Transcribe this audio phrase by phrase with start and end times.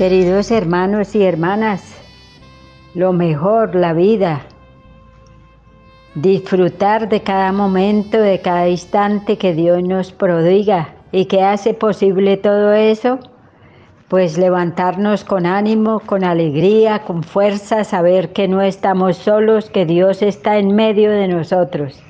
[0.00, 1.94] Queridos hermanos y hermanas,
[2.94, 4.46] lo mejor, la vida,
[6.14, 10.94] disfrutar de cada momento, de cada instante que Dios nos prodiga.
[11.12, 13.18] Y que hace posible todo eso,
[14.08, 20.22] pues levantarnos con ánimo, con alegría, con fuerza, saber que no estamos solos, que Dios
[20.22, 22.02] está en medio de nosotros.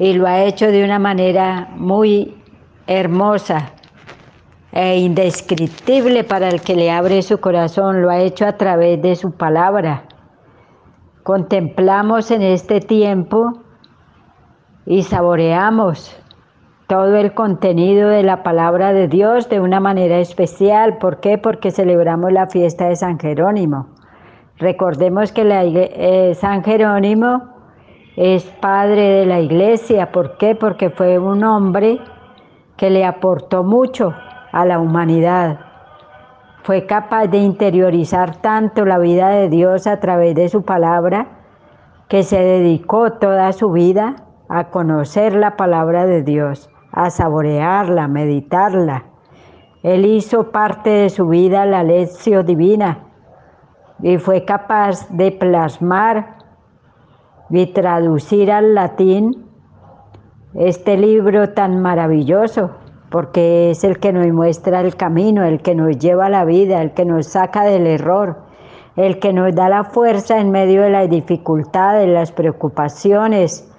[0.00, 2.34] Y lo ha hecho de una manera muy
[2.88, 3.74] hermosa,
[4.72, 9.14] e indescriptible para el que le abre su corazón, lo ha hecho a través de
[9.16, 10.04] su palabra.
[11.22, 13.52] Contemplamos en este tiempo
[14.86, 16.16] y saboreamos
[16.86, 20.98] todo el contenido de la palabra de Dios de una manera especial.
[20.98, 21.38] ¿Por qué?
[21.38, 23.88] Porque celebramos la fiesta de San Jerónimo.
[24.58, 27.42] Recordemos que eh, San Jerónimo
[28.16, 30.12] es padre de la iglesia.
[30.12, 30.54] ¿Por qué?
[30.54, 32.00] Porque fue un hombre
[32.76, 34.14] que le aportó mucho
[34.52, 35.58] a la humanidad.
[36.62, 41.26] Fue capaz de interiorizar tanto la vida de Dios a través de su palabra
[42.08, 44.16] que se dedicó toda su vida
[44.48, 49.04] a conocer la palabra de Dios, a saborearla, meditarla.
[49.82, 53.06] Él hizo parte de su vida la lección divina
[54.00, 56.36] y fue capaz de plasmar
[57.50, 59.46] y traducir al latín
[60.54, 62.81] este libro tan maravilloso
[63.12, 66.80] porque es el que nos muestra el camino, el que nos lleva a la vida,
[66.80, 68.38] el que nos saca del error,
[68.96, 73.70] el que nos da la fuerza en medio de las dificultades, las preocupaciones,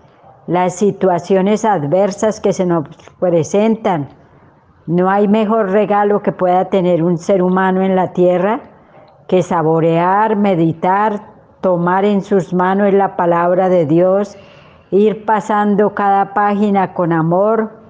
[0.46, 2.88] las situaciones adversas que se nos
[3.20, 4.10] presentan.
[4.86, 8.62] No hay mejor regalo que pueda tener un ser humano en la tierra
[9.28, 11.22] que saborear, meditar,
[11.62, 14.38] tomar en sus manos la palabra de Dios,
[14.92, 17.83] ir pasando cada página con amor,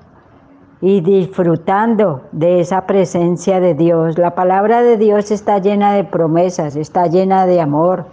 [0.85, 4.17] y disfrutando de esa presencia de Dios.
[4.17, 8.05] La palabra de Dios está llena de promesas, está llena de amor.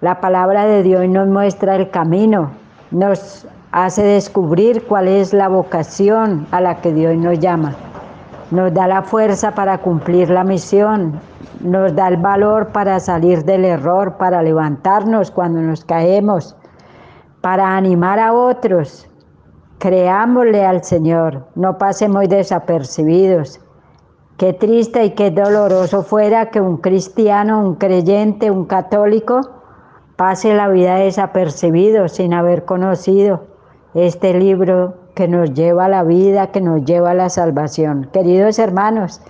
[0.00, 2.50] La palabra de Dios nos muestra el camino,
[2.90, 7.74] nos hace descubrir cuál es la vocación a la que Dios nos llama.
[8.50, 11.20] Nos da la fuerza para cumplir la misión,
[11.60, 16.56] nos da el valor para salir del error, para levantarnos cuando nos caemos,
[17.42, 19.10] para animar a otros,
[19.78, 23.60] Creámosle al Señor, no pasemos desapercibidos.
[24.38, 29.40] Qué triste y qué doloroso fuera que un cristiano, un creyente, un católico
[30.16, 33.44] pase la vida desapercibido sin haber conocido
[33.92, 38.08] este libro que nos lleva a la vida, que nos lleva a la salvación.
[38.12, 39.20] Queridos hermanos,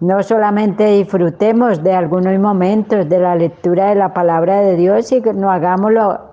[0.00, 5.50] no solamente disfrutemos de algunos momentos de la lectura de la palabra de Dios, sino
[5.50, 6.27] hagámoslo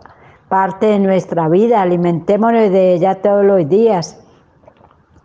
[0.55, 4.17] parte de nuestra vida, alimentémonos de ella todos los días.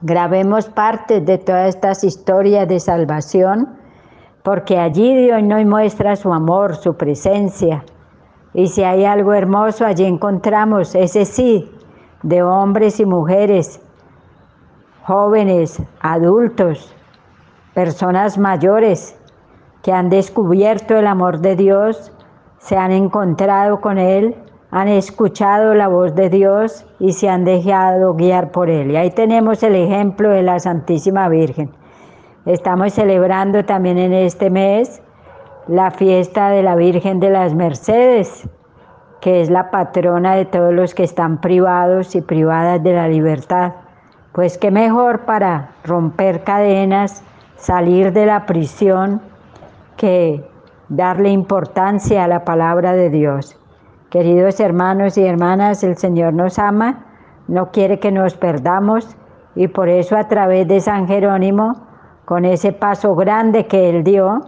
[0.01, 3.79] Grabemos parte de todas estas historias de salvación,
[4.43, 7.85] porque allí Dios nos muestra su amor, su presencia.
[8.55, 11.71] Y si hay algo hermoso, allí encontramos ese sí
[12.25, 13.81] de hombres y mujeres,
[15.05, 16.93] jóvenes, adultos,
[17.73, 19.17] personas mayores
[19.85, 22.11] que han descubierto el amor de Dios,
[22.59, 24.35] se han encontrado con Él
[24.71, 28.93] han escuchado la voz de Dios y se han dejado guiar por Él.
[28.93, 31.71] Y ahí tenemos el ejemplo de la Santísima Virgen.
[32.47, 35.03] Estamos celebrando también en este mes
[35.67, 38.49] la fiesta de la Virgen de las Mercedes,
[39.21, 43.73] que es la patrona de todos los que están privados y privadas de la libertad.
[44.33, 47.23] Pues qué mejor para romper cadenas,
[47.57, 49.21] salir de la prisión,
[49.97, 50.43] que
[50.89, 53.60] darle importancia a la palabra de Dios.
[54.11, 57.07] Queridos hermanos y hermanas, el Señor nos ama,
[57.47, 59.17] no quiere que nos perdamos
[59.55, 61.87] y por eso a través de San Jerónimo,
[62.25, 64.41] con ese paso grande que él dio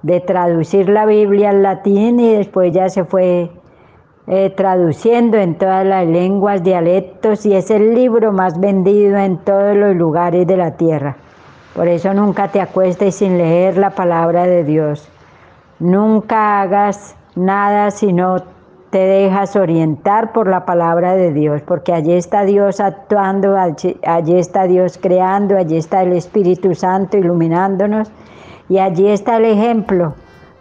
[0.00, 3.50] de traducir la Biblia al latín y después ya se fue
[4.28, 9.76] eh, traduciendo en todas las lenguas, dialectos y es el libro más vendido en todos
[9.76, 11.18] los lugares de la tierra.
[11.74, 15.06] Por eso nunca te acuestes sin leer la palabra de Dios.
[15.80, 18.55] Nunca hagas nada sino
[18.96, 23.94] te dejas orientar por la palabra de Dios, porque allí está Dios actuando, allí,
[24.38, 28.10] está Dios creando, allí está el Espíritu Santo iluminándonos
[28.70, 30.14] y allí está el ejemplo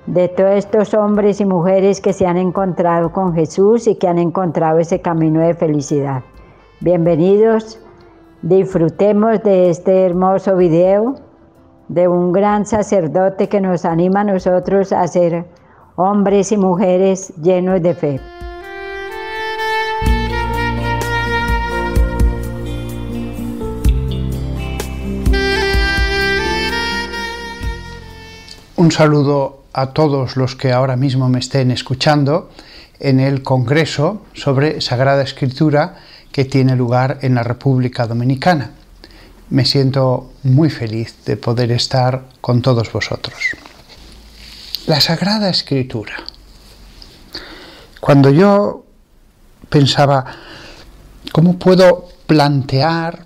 [0.05, 4.19] de todos estos hombres y mujeres que se han encontrado con Jesús y que han
[4.19, 6.21] encontrado ese camino de felicidad.
[6.81, 7.79] Bienvenidos,
[8.41, 11.15] disfrutemos de este hermoso video
[11.87, 15.45] de un gran sacerdote que nos anima a nosotros a ser
[15.95, 18.19] hombres y mujeres llenos de fe.
[28.77, 32.49] Un saludo a todos los que ahora mismo me estén escuchando
[32.99, 35.95] en el Congreso sobre Sagrada Escritura
[36.31, 38.71] que tiene lugar en la República Dominicana.
[39.49, 43.55] Me siento muy feliz de poder estar con todos vosotros.
[44.87, 46.13] La Sagrada Escritura.
[47.99, 48.85] Cuando yo
[49.67, 50.23] pensaba,
[51.31, 53.25] ¿cómo puedo plantear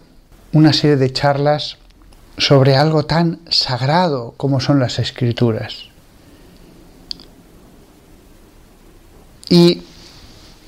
[0.53, 1.75] una serie de charlas
[2.38, 5.89] sobre algo tan sagrado como son las escrituras?
[9.50, 9.81] Y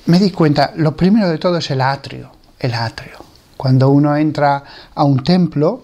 [0.07, 3.23] me di cuenta, lo primero de todo es el atrio, el atrio.
[3.55, 4.61] Cuando uno entra
[4.93, 5.83] a un templo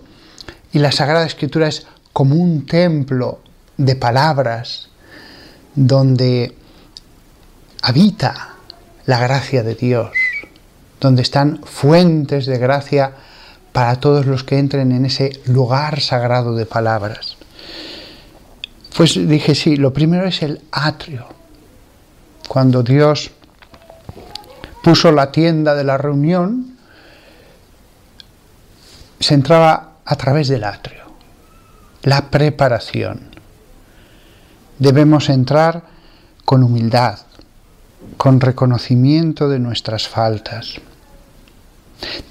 [0.74, 3.40] y la Sagrada Escritura es como un templo
[3.78, 4.87] de palabras
[5.78, 6.56] donde
[7.84, 8.56] habita
[9.06, 10.10] la gracia de Dios,
[11.00, 13.14] donde están fuentes de gracia
[13.72, 17.38] para todos los que entren en ese lugar sagrado de palabras.
[18.98, 21.28] Pues dije, sí, lo primero es el atrio,
[22.48, 23.30] cuando Dios
[24.84, 26.76] puso la tienda de la reunión,
[29.20, 31.04] se entraba a través del atrio,
[32.02, 33.37] la preparación.
[34.80, 35.84] Debemos entrar
[36.46, 37.20] con humildad,
[38.18, 40.76] con reconocimiento de nuestras faltas.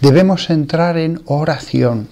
[0.00, 2.08] Debemos entrar en oración.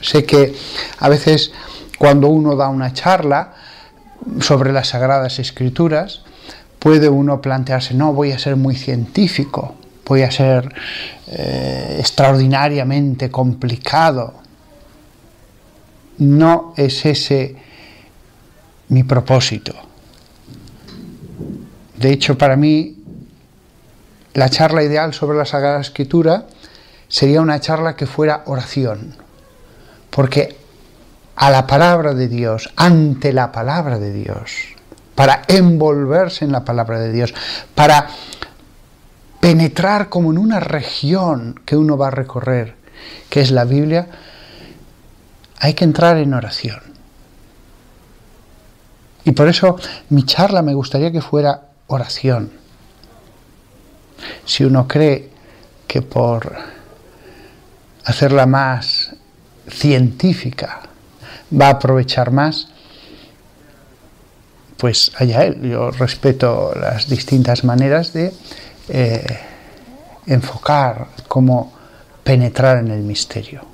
[0.00, 0.54] Sé que
[0.98, 1.52] a veces
[1.98, 3.54] cuando uno da una charla
[4.40, 6.22] sobre las sagradas escrituras,
[6.78, 9.74] puede uno plantearse, no, voy a ser muy científico,
[10.06, 10.74] voy a ser
[11.28, 14.34] eh, extraordinariamente complicado.
[16.18, 17.56] No es ese
[18.90, 19.74] mi propósito.
[21.96, 22.96] De hecho, para mí,
[24.34, 26.46] la charla ideal sobre la Sagrada Escritura
[27.08, 29.14] sería una charla que fuera oración,
[30.10, 30.56] porque
[31.36, 34.52] a la palabra de Dios, ante la palabra de Dios,
[35.14, 37.34] para envolverse en la palabra de Dios,
[37.74, 38.08] para
[39.40, 42.76] penetrar como en una región que uno va a recorrer,
[43.28, 44.08] que es la Biblia,
[45.58, 46.89] hay que entrar en oración.
[49.24, 49.76] Y por eso
[50.10, 52.50] mi charla me gustaría que fuera oración.
[54.44, 55.30] Si uno cree
[55.86, 56.56] que por
[58.04, 59.14] hacerla más
[59.68, 60.80] científica
[61.52, 62.68] va a aprovechar más,
[64.76, 65.60] pues allá él.
[65.62, 68.32] Yo respeto las distintas maneras de
[68.88, 69.38] eh,
[70.26, 71.72] enfocar, cómo
[72.24, 73.64] penetrar en el misterio.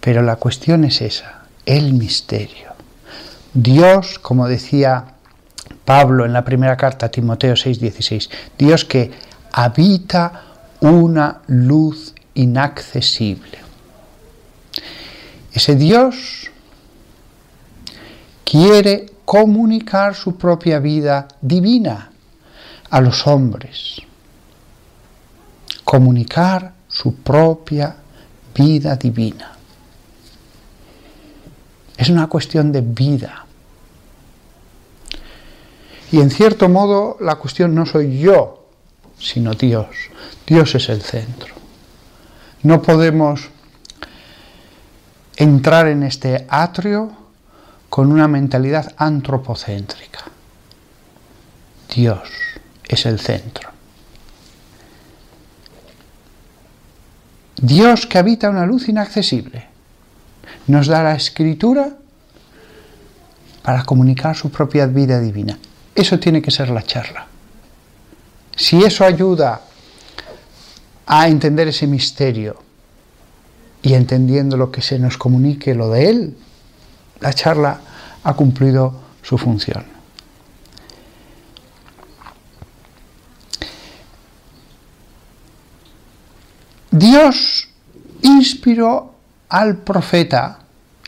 [0.00, 2.73] Pero la cuestión es esa, el misterio.
[3.54, 5.04] Dios, como decía
[5.84, 8.28] Pablo en la primera carta a Timoteo 6:16,
[8.58, 9.12] Dios que
[9.52, 10.42] habita
[10.80, 13.58] una luz inaccesible.
[15.52, 16.50] Ese Dios
[18.44, 22.10] quiere comunicar su propia vida divina
[22.90, 24.02] a los hombres.
[25.84, 27.96] Comunicar su propia
[28.54, 29.52] vida divina.
[31.96, 33.43] Es una cuestión de vida.
[36.14, 38.68] Y en cierto modo la cuestión no soy yo,
[39.18, 39.88] sino Dios.
[40.46, 41.52] Dios es el centro.
[42.62, 43.50] No podemos
[45.34, 47.10] entrar en este atrio
[47.88, 50.20] con una mentalidad antropocéntrica.
[51.92, 52.20] Dios
[52.86, 53.70] es el centro.
[57.56, 59.66] Dios que habita una luz inaccesible
[60.68, 61.88] nos da la escritura
[63.64, 65.58] para comunicar su propia vida divina.
[65.94, 67.26] Eso tiene que ser la charla.
[68.56, 69.60] Si eso ayuda
[71.06, 72.56] a entender ese misterio
[73.82, 76.36] y entendiendo lo que se nos comunique, lo de Él,
[77.20, 77.80] la charla
[78.22, 79.84] ha cumplido su función.
[86.90, 87.68] Dios
[88.22, 89.14] inspiró
[89.48, 90.60] al profeta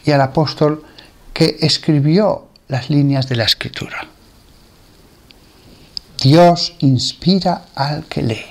[0.05, 0.85] y al apóstol
[1.33, 4.16] que escribió las líneas de la escritura.
[6.29, 8.47] Dios inspira al que lee.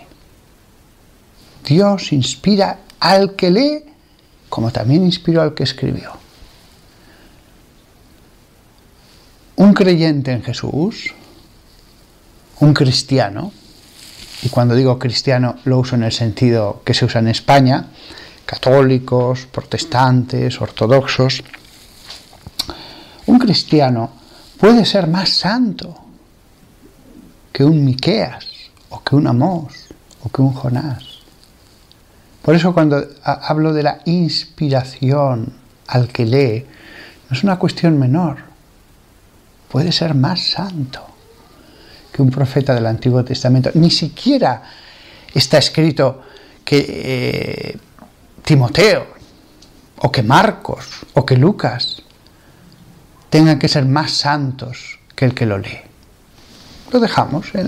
[1.67, 3.83] Dios inspira al que lee
[4.47, 6.13] como también inspiró al que escribió.
[9.57, 11.13] un creyente en Jesús,
[12.59, 13.51] un cristiano,
[14.41, 17.87] y cuando digo cristiano lo uso en el sentido que se usa en España,
[18.45, 21.43] católicos, protestantes, ortodoxos,
[23.25, 24.11] un cristiano
[24.57, 26.04] puede ser más santo
[27.55, 28.45] que un Miqueas,
[28.89, 29.87] o que un Amós,
[30.21, 31.23] o que un Jonás.
[32.41, 35.53] Por eso cuando hablo de la inspiración
[35.87, 36.65] al que lee,
[37.29, 38.39] no es una cuestión menor.
[39.71, 40.99] Puede ser más santo
[42.11, 43.71] que un profeta del Antiguo Testamento.
[43.75, 44.61] Ni siquiera
[45.33, 46.23] está escrito
[46.65, 47.77] que eh,
[48.43, 49.07] Timoteo
[49.99, 52.01] o que Marcos o que Lucas
[53.29, 55.94] tengan que ser más santos que el que lo lee.
[56.95, 57.67] Lo dejamos en,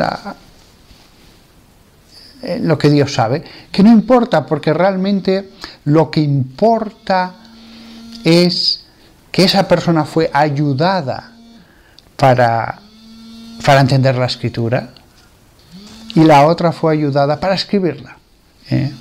[2.65, 3.43] lo que Dios sabe,
[3.73, 5.51] que no importa porque realmente
[5.83, 7.35] lo que importa
[8.23, 8.85] es
[9.29, 11.33] que esa persona fue ayudada
[12.15, 12.79] para,
[13.65, 14.93] para entender la escritura
[16.15, 18.15] y la otra fue ayudada para escribirla.
[18.69, 18.93] ¿eh?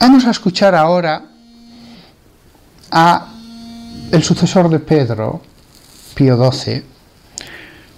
[0.00, 1.26] Vamos a escuchar ahora
[2.90, 3.28] a
[4.10, 5.42] el sucesor de Pedro,
[6.16, 6.90] Pío XII,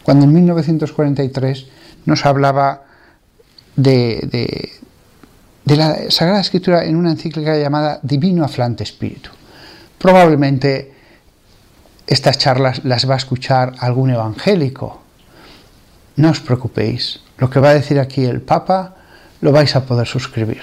[0.04, 1.66] cuando en 1943
[2.04, 2.84] nos hablaba
[3.74, 4.70] de,
[5.64, 9.30] la Sagrada Escritura en una encíclica llamada Divino Aflante Espíritu.
[9.98, 10.92] Probablemente
[12.06, 15.02] estas charlas las va a escuchar algún evangélico.
[16.16, 18.96] No os preocupéis, lo que va a decir aquí el Papa
[19.40, 20.62] lo vais a poder suscribir.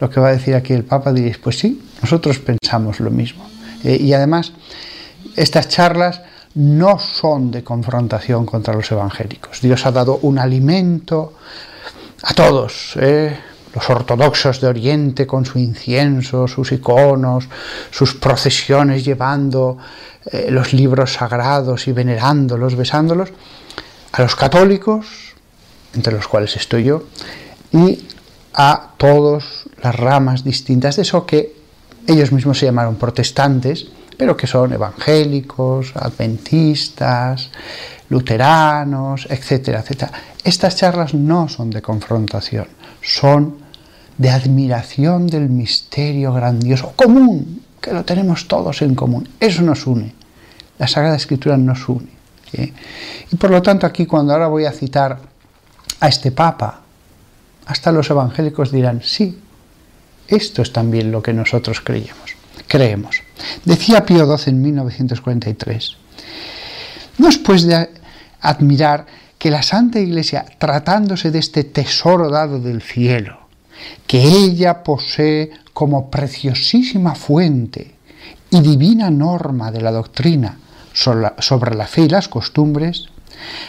[0.00, 3.48] Lo que va a decir aquí el Papa diréis, pues sí, nosotros pensamos lo mismo.
[3.84, 4.52] Eh, y además,
[5.36, 6.20] estas charlas
[6.54, 9.60] no son de confrontación contra los evangélicos.
[9.60, 11.34] Dios ha dado un alimento
[12.22, 13.36] a todos, eh,
[13.74, 17.48] los ortodoxos de Oriente con su incienso, sus iconos,
[17.90, 19.78] sus procesiones llevando
[20.26, 23.30] eh, los libros sagrados y venerándolos, besándolos,
[24.12, 25.06] a los católicos,
[25.94, 27.02] entre los cuales estoy yo,
[27.72, 28.06] y
[28.54, 31.52] a todas las ramas distintas de eso que
[32.06, 37.50] ellos mismos se llamaron protestantes, pero que son evangélicos, adventistas,
[38.08, 40.12] luteranos, etcétera, etcétera.
[40.42, 42.66] Estas charlas no son de confrontación,
[43.02, 43.56] son
[44.16, 49.28] de admiración del misterio grandioso, común, que lo tenemos todos en común.
[49.40, 50.14] Eso nos une.
[50.78, 52.14] La Sagrada Escritura nos une.
[53.32, 55.18] Y por lo tanto aquí cuando ahora voy a citar
[56.00, 56.82] a este Papa,
[57.66, 59.38] hasta los evangélicos dirán, sí,
[60.28, 62.36] esto es también lo que nosotros creemos.
[62.66, 63.22] Creemos.
[63.64, 65.96] Decía Pío XII en 1943,
[67.18, 67.88] no es pues de
[68.40, 69.06] admirar
[69.38, 73.40] que la Santa Iglesia, tratándose de este tesoro dado del cielo,
[74.06, 77.94] que ella posee como preciosísima fuente
[78.50, 80.58] y divina norma de la doctrina
[80.92, 83.06] sobre la fe y las costumbres,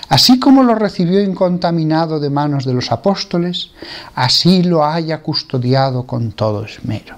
[0.09, 3.71] así como lo recibió incontaminado de manos de los apóstoles,
[4.13, 7.15] así lo haya custodiado con todo esmero.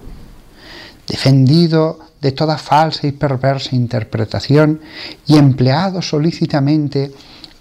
[1.07, 4.81] Defendido de toda falsa y perversa interpretación
[5.25, 7.13] y empleado solícitamente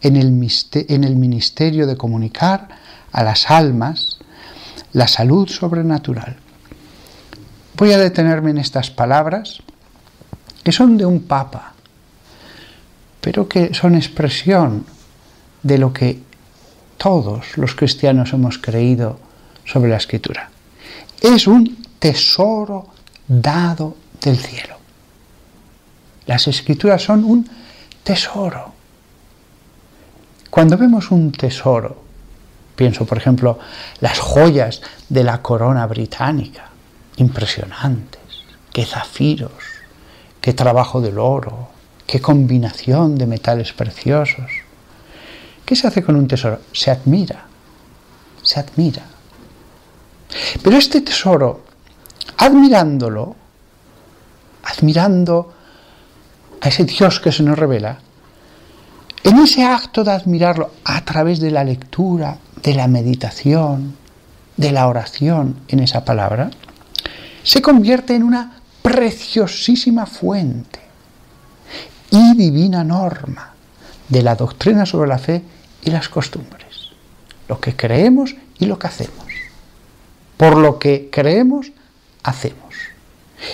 [0.02, 0.50] en el,
[0.88, 2.68] en el ministerio de comunicar
[3.12, 4.18] a las almas
[4.92, 6.36] la salud sobrenatural.
[7.76, 9.62] Voy a detenerme en estas palabras
[10.64, 11.74] que son de un papa,
[13.20, 14.86] pero que son expresión
[15.62, 16.20] de lo que
[16.96, 19.20] todos los cristianos hemos creído
[19.64, 20.50] sobre la escritura.
[21.20, 22.88] Es un tesoro
[23.28, 24.76] dado del cielo.
[26.26, 27.48] Las escrituras son un
[28.02, 28.72] tesoro.
[30.50, 32.02] Cuando vemos un tesoro,
[32.74, 33.58] pienso por ejemplo
[34.00, 36.70] las joyas de la corona británica,
[37.16, 38.20] impresionantes,
[38.72, 39.52] qué zafiros,
[40.40, 41.68] qué trabajo del oro,
[42.06, 44.50] qué combinación de metales preciosos.
[45.64, 46.60] ¿Qué se hace con un tesoro?
[46.72, 47.44] Se admira,
[48.42, 49.02] se admira.
[50.62, 51.65] Pero este tesoro,
[52.36, 53.36] admirándolo,
[54.64, 55.52] admirando
[56.60, 57.98] a ese Dios que se nos revela,
[59.22, 63.96] en ese acto de admirarlo a través de la lectura, de la meditación,
[64.56, 66.50] de la oración en esa palabra,
[67.42, 70.80] se convierte en una preciosísima fuente
[72.10, 73.52] y divina norma
[74.08, 75.42] de la doctrina sobre la fe
[75.82, 76.90] y las costumbres,
[77.48, 79.26] lo que creemos y lo que hacemos.
[80.36, 81.72] Por lo que creemos,
[82.26, 82.74] hacemos.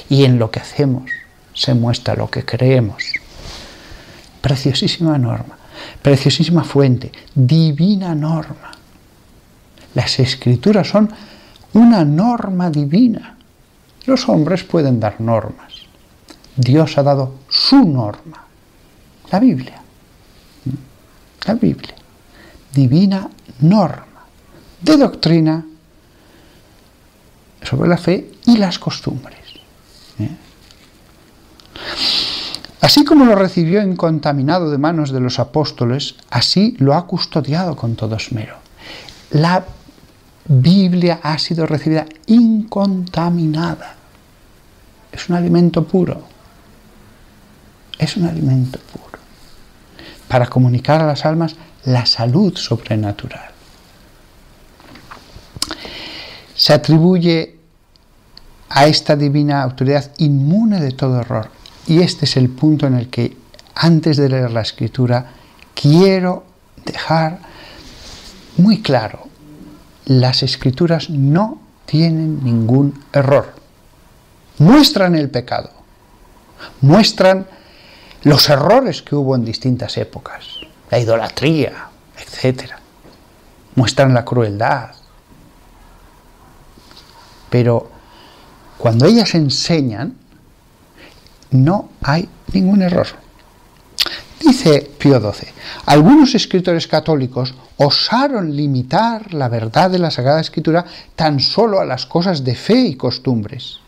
[0.09, 1.11] Y en lo que hacemos
[1.55, 3.05] se muestra lo que creemos.
[4.41, 5.57] Preciosísima norma,
[6.00, 8.73] preciosísima fuente, divina norma.
[9.95, 11.11] Las escrituras son
[11.75, 13.37] una norma divina.
[14.07, 15.75] Los hombres pueden dar normas.
[16.57, 18.45] Dios ha dado su norma,
[19.31, 19.81] la Biblia.
[21.47, 21.95] La Biblia,
[22.73, 23.29] divina
[23.61, 24.07] norma
[24.81, 25.64] de doctrina
[27.64, 29.38] sobre la fe y las costumbres.
[30.19, 30.31] ¿eh?
[32.81, 37.95] Así como lo recibió incontaminado de manos de los apóstoles, así lo ha custodiado con
[37.95, 38.57] todo esmero.
[39.31, 39.64] La
[40.47, 43.95] Biblia ha sido recibida incontaminada.
[45.12, 46.25] Es un alimento puro.
[47.99, 49.23] es un alimento puro,
[50.26, 51.54] para comunicar a las almas
[51.85, 53.52] la salud sobrenatural.
[56.62, 57.57] Se atribuye
[58.69, 61.50] a esta divina autoridad inmune de todo error.
[61.88, 63.37] Y este es el punto en el que,
[63.75, 65.26] antes de leer la escritura,
[65.75, 66.45] quiero
[66.85, 67.40] dejar
[68.59, 69.26] muy claro,
[70.04, 73.54] las escrituras no tienen ningún error.
[74.59, 75.71] Muestran el pecado,
[76.81, 77.45] muestran
[78.23, 80.61] los errores que hubo en distintas épocas,
[80.92, 82.71] la idolatría, etc.
[83.75, 85.02] Muestran la crueldad.
[87.53, 87.87] Pero
[88.79, 90.15] cuando ellas enseñan,
[91.51, 93.07] no hay ningún error.
[94.41, 95.51] Dice Pío XII,
[95.85, 102.07] algunos escritores católicos osaron limitar la verdad de la Sagrada Escritura tan solo a las
[102.07, 103.81] cosas de fe y costumbres.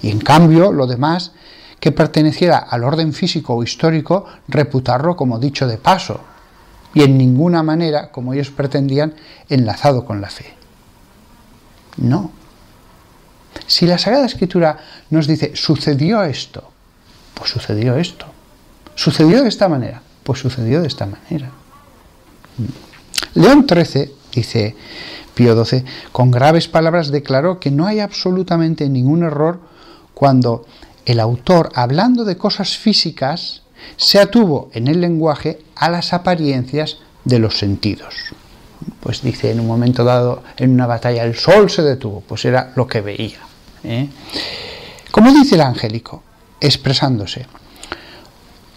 [0.00, 1.32] Y en cambio, lo demás,
[1.80, 6.20] que perteneciera al orden físico o histórico, reputarlo como dicho de paso,
[6.94, 9.14] y en ninguna manera, como ellos pretendían,
[9.48, 10.54] enlazado con la fe.
[11.96, 12.37] No,
[13.68, 14.78] si la Sagrada Escritura
[15.10, 16.72] nos dice, sucedió esto,
[17.34, 18.26] pues sucedió esto.
[18.94, 20.02] ¿Sucedió de esta manera?
[20.24, 21.50] Pues sucedió de esta manera.
[23.34, 24.74] León XIII, dice
[25.34, 29.60] Pío XII, con graves palabras declaró que no hay absolutamente ningún error
[30.14, 30.66] cuando
[31.06, 33.62] el autor, hablando de cosas físicas,
[33.96, 38.14] se atuvo en el lenguaje a las apariencias de los sentidos.
[39.00, 42.72] Pues dice en un momento dado, en una batalla, el sol se detuvo, pues era
[42.74, 43.47] lo que veía.
[43.84, 44.08] ¿Eh?
[45.10, 46.22] Como dice el angélico,
[46.60, 47.46] expresándose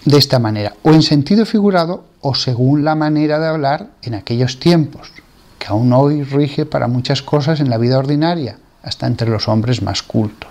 [0.06, 4.60] de esta manera, o en sentido figurado, o según la manera de hablar en aquellos
[4.60, 5.12] tiempos,
[5.60, 9.82] que aún hoy rige para muchas cosas en la vida ordinaria, hasta entre los hombres
[9.82, 10.50] más cultos.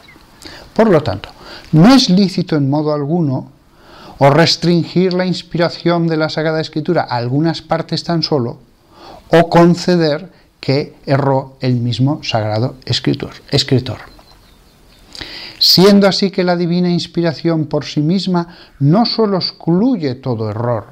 [0.74, 1.30] Por lo tanto,
[1.72, 3.50] no es lícito en modo alguno
[4.18, 8.58] o restringir la inspiración de la Sagrada Escritura a algunas partes tan solo,
[9.30, 14.19] o conceder que erró el mismo sagrado escritor
[15.72, 18.48] siendo así que la divina inspiración por sí misma
[18.80, 20.86] no sólo excluye todo error,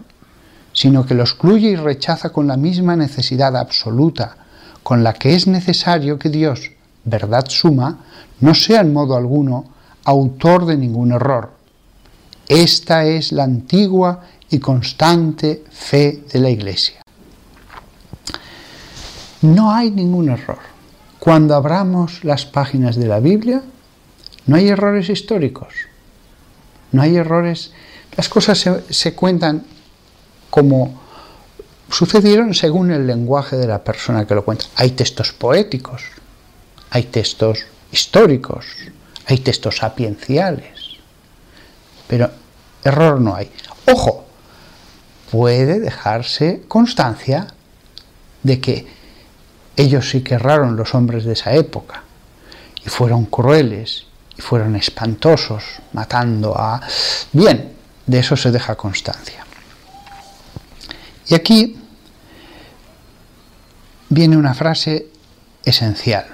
[0.72, 4.36] sino que lo excluye y rechaza con la misma necesidad absoluta,
[4.84, 6.70] con la que es necesario que Dios,
[7.02, 7.98] verdad suma,
[8.38, 9.64] no sea en modo alguno
[10.04, 11.50] autor de ningún error.
[12.46, 17.02] Esta es la antigua y constante fe de la Iglesia.
[19.42, 20.60] No hay ningún error.
[21.18, 23.64] Cuando abramos las páginas de la Biblia,
[24.48, 25.74] no hay errores históricos,
[26.90, 27.70] no hay errores,
[28.16, 29.62] las cosas se, cuentan
[30.48, 30.98] como
[31.90, 34.64] sucedieron según el lenguaje de la persona que lo cuenta.
[34.76, 36.02] Hay textos poéticos,
[36.88, 38.64] hay textos históricos,
[39.26, 40.96] hay textos sapienciales,
[42.06, 42.30] pero
[42.82, 43.50] error no hay.
[43.86, 44.24] Ojo,
[45.30, 47.48] puede dejarse constancia
[48.42, 48.86] de que
[49.76, 52.04] ellos sí que erraron los hombres de esa época
[52.82, 54.07] y fueron crueles
[54.38, 56.80] y fueron espantosos, matando a...
[57.32, 57.72] Bien,
[58.06, 59.44] de eso se deja constancia.
[61.26, 61.76] Y aquí
[64.08, 65.08] viene una frase
[65.64, 66.26] esencial.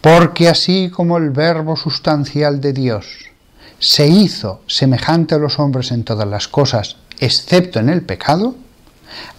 [0.00, 3.30] Porque así como el verbo sustancial de Dios
[3.78, 8.54] se hizo semejante a los hombres en todas las cosas, excepto en el pecado,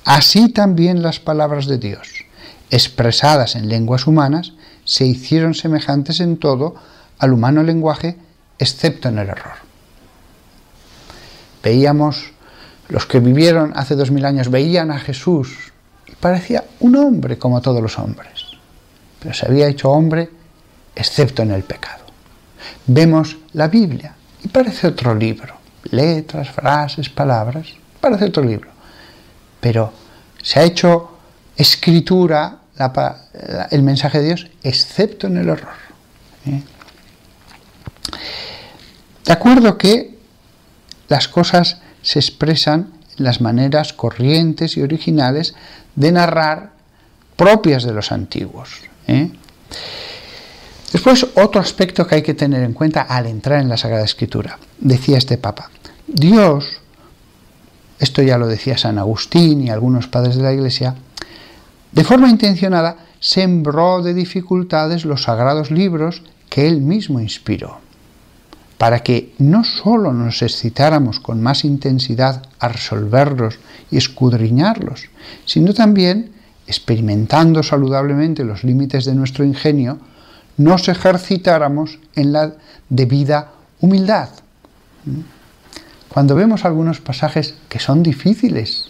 [0.06, 2.26] así también las palabras de Dios,
[2.70, 4.54] expresadas en lenguas humanas,
[4.86, 6.76] se hicieron semejantes en todo
[7.20, 8.18] al humano lenguaje,
[8.58, 9.54] excepto en el error.
[11.64, 12.32] Veíamos,
[12.90, 15.72] los que vivieron hace dos mil años veían a Jesús
[16.08, 18.46] y parecía un hombre como todos los hombres,
[19.20, 20.30] pero se había hecho hombre
[20.96, 22.06] excepto en el pecado.
[22.88, 25.56] Vemos la Biblia y parece otro libro,
[25.92, 27.68] letras, frases, palabras,
[28.00, 28.70] parece otro libro,
[29.60, 29.94] pero
[30.42, 31.18] se ha hecho
[31.56, 32.61] escritura
[33.70, 35.74] el mensaje de Dios excepto en el error.
[36.46, 36.62] ¿eh?
[39.26, 40.18] De acuerdo que
[41.08, 45.54] las cosas se expresan en las maneras corrientes y originales
[45.96, 46.72] de narrar
[47.36, 48.70] propias de los antiguos.
[49.08, 49.32] ¿eh?
[50.92, 54.60] Después, otro aspecto que hay que tener en cuenta al entrar en la Sagrada Escritura.
[54.80, 55.70] Decía este Papa,
[56.08, 56.82] Dios,
[58.00, 60.96] esto ya lo decía San Agustín y algunos padres de la Iglesia,
[61.92, 67.80] de forma intencionada sembró de dificultades los sagrados libros que él mismo inspiró
[68.82, 73.60] para que no sólo nos excitáramos con más intensidad a resolverlos
[73.92, 75.04] y escudriñarlos,
[75.46, 76.32] sino también,
[76.66, 80.00] experimentando saludablemente los límites de nuestro ingenio,
[80.58, 82.54] nos ejercitáramos en la
[82.90, 83.52] debida
[83.82, 84.30] humildad.
[86.10, 88.90] cuando vemos algunos pasajes que son difíciles,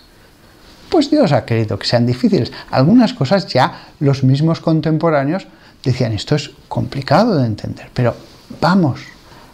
[0.92, 2.52] pues Dios ha querido que sean difíciles.
[2.70, 5.48] Algunas cosas ya los mismos contemporáneos
[5.82, 8.16] decían, esto es complicado de entender, pero
[8.60, 9.00] vamos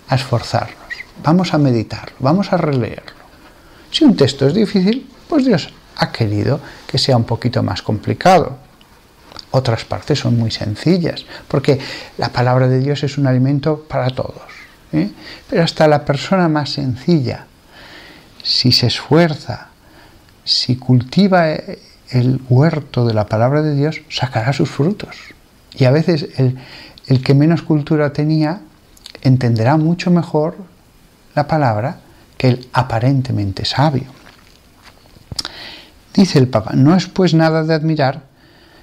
[0.09, 0.75] a esforzarnos,
[1.23, 3.15] vamos a meditarlo, vamos a releerlo.
[3.91, 8.57] Si un texto es difícil, pues Dios ha querido que sea un poquito más complicado.
[9.51, 11.79] Otras partes son muy sencillas, porque
[12.17, 14.41] la palabra de Dios es un alimento para todos.
[14.91, 15.09] ¿eh?
[15.49, 17.45] Pero hasta la persona más sencilla,
[18.43, 19.69] si se esfuerza,
[20.47, 25.15] si cultiva el huerto de la palabra de Dios, sacará sus frutos.
[25.75, 26.57] Y a veces el,
[27.07, 28.61] el que menos cultura tenía
[29.21, 30.55] entenderá mucho mejor
[31.35, 31.99] la palabra
[32.37, 34.07] que el aparentemente sabio.
[36.13, 38.23] Dice el Papa, no es pues nada de admirar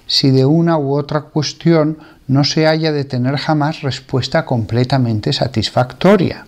[0.06, 6.46] si de una u otra cuestión no se haya de tener jamás respuesta completamente satisfactoria,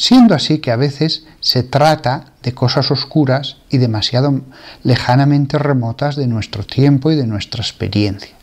[0.00, 4.40] siendo así que a veces se trata de cosas oscuras y demasiado
[4.82, 8.34] lejanamente remotas de nuestro tiempo y de nuestra experiencia,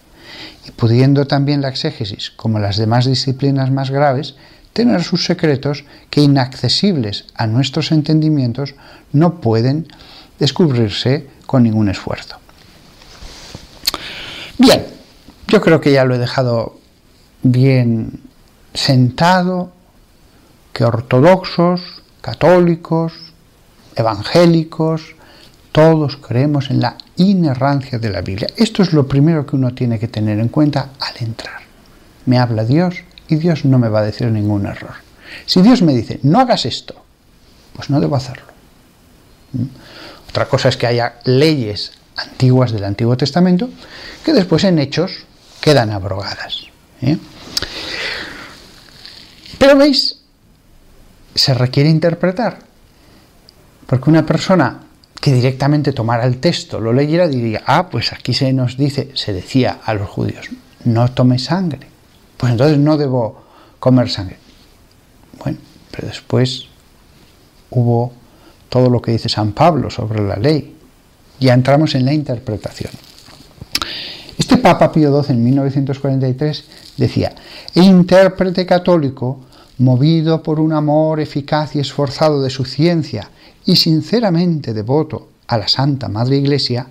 [0.67, 4.35] y pudiendo también la exégesis, como las demás disciplinas más graves,
[4.71, 8.75] tener sus secretos que inaccesibles a nuestros entendimientos
[9.11, 9.87] no pueden
[10.37, 12.37] descubrirse con ningún esfuerzo.
[14.59, 14.85] Bien,
[15.47, 16.79] yo creo que ya lo he dejado
[17.41, 18.21] bien
[18.75, 19.73] sentado,
[20.77, 21.81] que ortodoxos,
[22.21, 23.11] católicos,
[23.95, 25.15] evangélicos,
[25.71, 28.47] todos creemos en la inerrancia de la Biblia.
[28.55, 31.61] Esto es lo primero que uno tiene que tener en cuenta al entrar.
[32.27, 34.93] Me habla Dios y Dios no me va a decir ningún error.
[35.47, 36.93] Si Dios me dice, no hagas esto,
[37.73, 38.45] pues no debo hacerlo.
[39.53, 39.63] ¿Mm?
[40.29, 43.67] Otra cosa es que haya leyes antiguas del Antiguo Testamento
[44.23, 45.25] que después en hechos
[45.59, 46.67] quedan abrogadas.
[47.01, 47.17] ¿eh?
[49.57, 50.16] Pero veis,
[51.38, 52.60] se requiere interpretar,
[53.86, 54.82] porque una persona
[55.19, 59.34] que directamente tomara el texto, lo leyera, diría, ah, pues aquí se nos dice, se
[59.34, 60.50] decía a los judíos,
[60.86, 61.88] no tome sangre,
[62.38, 63.43] pues entonces no debo
[63.80, 64.38] comer sangre.
[65.39, 65.58] Bueno,
[65.91, 66.65] pero después
[67.69, 68.13] hubo
[68.69, 70.76] todo lo que dice San Pablo sobre la ley.
[71.39, 72.91] Ya entramos en la interpretación.
[74.38, 76.65] Este Papa Pío XII en 1943
[76.97, 77.34] decía,
[77.73, 79.41] el intérprete católico,
[79.77, 83.29] movido por un amor eficaz y esforzado de su ciencia
[83.65, 86.87] y sinceramente devoto a la Santa Madre Iglesia,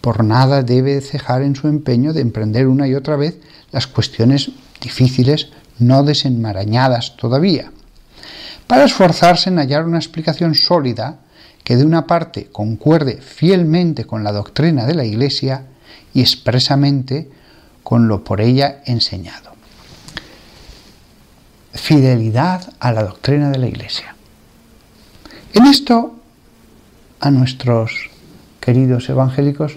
[0.00, 3.38] por nada debe cejar en su empeño de emprender una y otra vez
[3.72, 7.72] las cuestiones difíciles no desenmarañadas todavía,
[8.66, 11.20] para esforzarse en hallar una explicación sólida
[11.64, 15.64] que de una parte concuerde fielmente con la doctrina de la Iglesia
[16.14, 17.30] y expresamente
[17.82, 19.49] con lo por ella enseñado.
[21.72, 24.14] Fidelidad a la doctrina de la Iglesia.
[25.52, 26.16] En esto,
[27.20, 28.10] a nuestros
[28.60, 29.76] queridos evangélicos,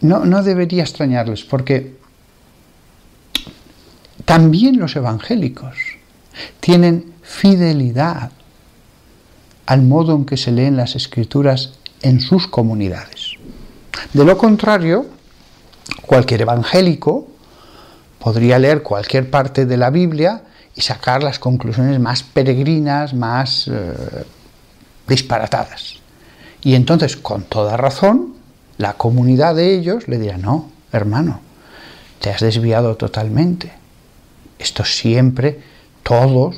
[0.00, 1.96] no, no debería extrañarles, porque
[4.24, 5.76] también los evangélicos
[6.60, 8.30] tienen fidelidad
[9.66, 13.34] al modo en que se leen las escrituras en sus comunidades.
[14.12, 15.06] De lo contrario,
[16.06, 17.28] cualquier evangélico
[18.28, 20.42] podría leer cualquier parte de la Biblia
[20.76, 23.94] y sacar las conclusiones más peregrinas, más eh,
[25.08, 25.94] disparatadas.
[26.60, 28.34] Y entonces, con toda razón,
[28.76, 31.40] la comunidad de ellos le dirá, no, hermano,
[32.20, 33.72] te has desviado totalmente.
[34.58, 35.62] Esto siempre,
[36.02, 36.54] todos,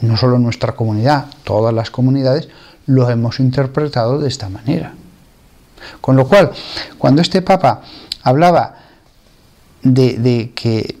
[0.00, 2.48] no solo nuestra comunidad, todas las comunidades,
[2.86, 4.92] lo hemos interpretado de esta manera.
[6.00, 6.52] Con lo cual,
[6.96, 7.82] cuando este Papa
[8.22, 8.76] hablaba
[9.82, 10.97] de, que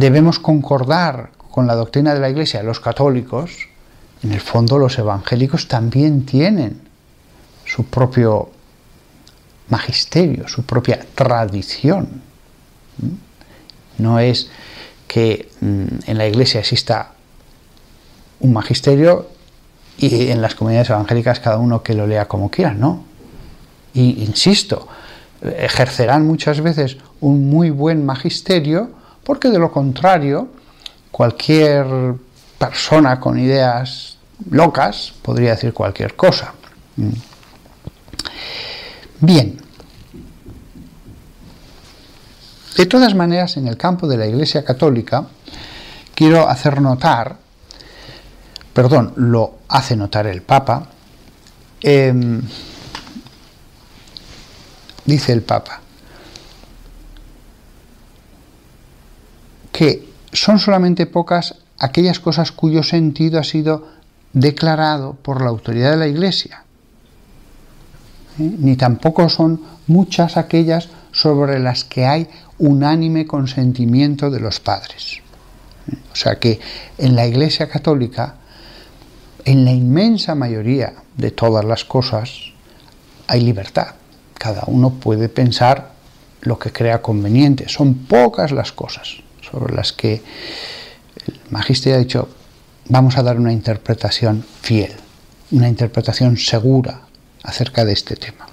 [0.00, 3.68] debemos concordar con la doctrina de la Iglesia, los católicos,
[4.22, 6.80] en el fondo los evangélicos también tienen
[7.64, 8.50] su propio
[9.68, 12.22] magisterio, su propia tradición.
[13.98, 14.50] No es
[15.06, 17.12] que mm, en la iglesia exista
[18.40, 19.28] un magisterio
[19.98, 23.04] y en las comunidades evangélicas cada uno que lo lea como quiera, no.
[23.92, 24.88] Y insisto,
[25.42, 30.48] ejercerán muchas veces un muy buen magisterio porque de lo contrario
[31.10, 32.14] cualquier
[32.58, 34.18] persona con ideas
[34.50, 36.52] locas podría decir cualquier cosa.
[36.96, 37.10] Mm.
[39.20, 39.60] Bien,
[42.80, 45.26] De todas maneras, en el campo de la Iglesia Católica,
[46.14, 47.36] quiero hacer notar,
[48.72, 50.86] perdón, lo hace notar el Papa,
[51.82, 52.40] em,
[55.04, 55.82] dice el Papa,
[59.80, 63.88] que son solamente pocas aquellas cosas cuyo sentido ha sido
[64.34, 66.64] declarado por la autoridad de la Iglesia.
[68.38, 68.56] ¿Eh?
[68.58, 75.22] Ni tampoco son muchas aquellas sobre las que hay unánime consentimiento de los padres.
[75.90, 75.96] ¿Eh?
[76.12, 76.60] O sea que
[76.98, 78.34] en la Iglesia Católica,
[79.46, 82.52] en la inmensa mayoría de todas las cosas,
[83.28, 83.94] hay libertad.
[84.34, 85.92] Cada uno puede pensar
[86.42, 87.66] lo que crea conveniente.
[87.70, 90.22] Son pocas las cosas sobre las que
[91.26, 92.28] el magisterio ha dicho,
[92.88, 94.92] vamos a dar una interpretación fiel,
[95.50, 97.02] una interpretación segura
[97.42, 98.46] acerca de este tema.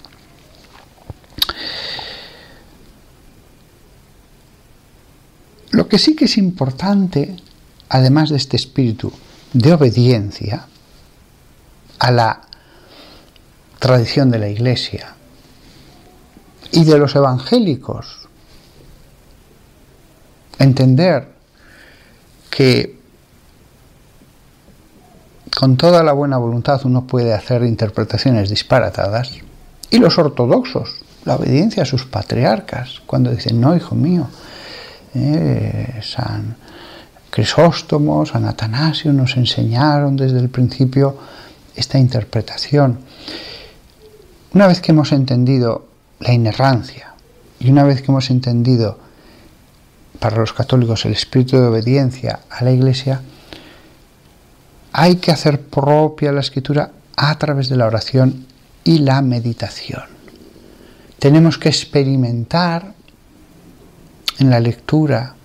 [5.71, 7.35] Lo que sí que es importante,
[7.89, 9.11] además de este espíritu
[9.53, 10.67] de obediencia
[11.99, 12.41] a la
[13.79, 15.13] tradición de la Iglesia
[16.71, 18.26] y de los evangélicos,
[20.59, 21.27] entender
[22.49, 22.97] que
[25.57, 29.31] con toda la buena voluntad uno puede hacer interpretaciones disparatadas,
[29.89, 34.27] y los ortodoxos, la obediencia a sus patriarcas, cuando dicen, no, hijo mío,
[35.15, 36.55] eh, San
[37.29, 41.17] Crisóstomo, San Atanasio nos enseñaron desde el principio
[41.75, 42.99] esta interpretación.
[44.53, 45.87] Una vez que hemos entendido
[46.19, 47.13] la inerrancia
[47.59, 48.99] y una vez que hemos entendido
[50.19, 53.21] para los católicos el espíritu de obediencia a la Iglesia,
[54.93, 58.45] hay que hacer propia la escritura a través de la oración
[58.83, 60.03] y la meditación.
[61.19, 62.93] Tenemos que experimentar
[64.39, 65.35] en la lectura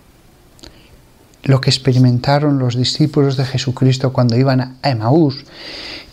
[1.44, 5.44] lo que experimentaron los discípulos de Jesucristo cuando iban a Emaús.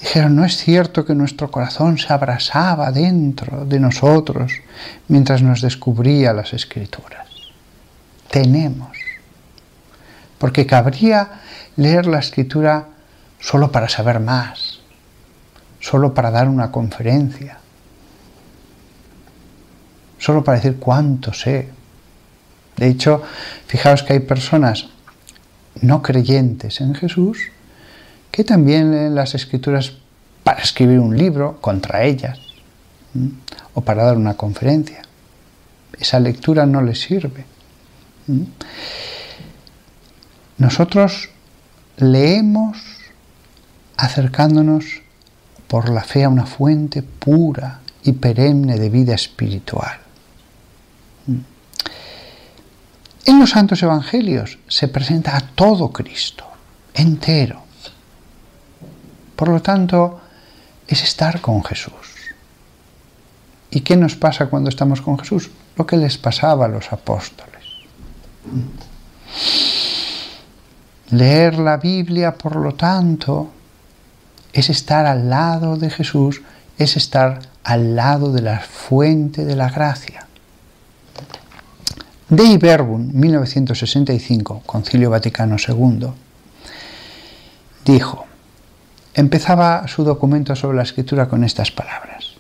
[0.01, 4.51] Dijeron, no es cierto que nuestro corazón se abrasaba dentro de nosotros
[5.07, 7.28] mientras nos descubría las escrituras.
[8.31, 8.97] Tenemos.
[10.37, 11.41] Porque cabría
[11.75, 12.87] leer la escritura
[13.39, 14.79] solo para saber más,
[15.79, 17.57] solo para dar una conferencia,
[20.17, 21.69] solo para decir cuánto sé.
[22.77, 23.21] De hecho,
[23.67, 24.87] fijaos que hay personas
[25.81, 27.39] no creyentes en Jesús
[28.31, 29.93] que también leen las escrituras
[30.43, 32.39] para escribir un libro contra ellas
[33.73, 35.01] o para dar una conferencia.
[35.99, 37.45] Esa lectura no les sirve.
[40.57, 41.29] Nosotros
[41.97, 42.77] leemos
[43.97, 45.01] acercándonos
[45.67, 49.99] por la fe a una fuente pura y perenne de vida espiritual.
[53.25, 56.45] En los santos evangelios se presenta a todo Cristo,
[56.93, 57.61] entero.
[59.35, 60.21] Por lo tanto,
[60.87, 61.93] es estar con Jesús.
[63.69, 65.51] ¿Y qué nos pasa cuando estamos con Jesús?
[65.75, 67.58] Lo que les pasaba a los apóstoles.
[71.11, 73.49] Leer la Biblia, por lo tanto,
[74.53, 76.41] es estar al lado de Jesús,
[76.77, 80.25] es estar al lado de la fuente de la gracia.
[82.29, 86.07] Dei Verbum, 1965, Concilio Vaticano II,
[87.83, 88.25] dijo,
[89.15, 92.35] empezaba su documento sobre la escritura con estas palabras.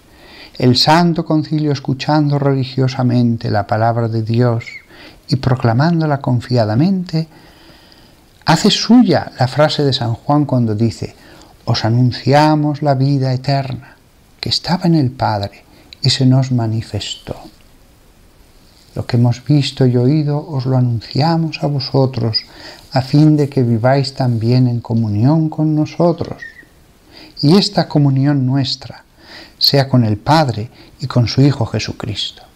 [0.59, 4.65] El Santo Concilio, escuchando religiosamente la palabra de Dios
[5.27, 7.27] y proclamándola confiadamente,
[8.45, 11.15] hace suya la frase de San Juan cuando dice,
[11.65, 13.95] os anunciamos la vida eterna
[14.39, 15.63] que estaba en el Padre
[16.01, 17.35] y se nos manifestó.
[18.95, 22.43] Lo que hemos visto y oído os lo anunciamos a vosotros,
[22.91, 26.41] a fin de que viváis también en comunión con nosotros.
[27.41, 29.03] Y esta comunión nuestra
[29.57, 32.48] sea con el Padre y con su Hijo Jesucristo.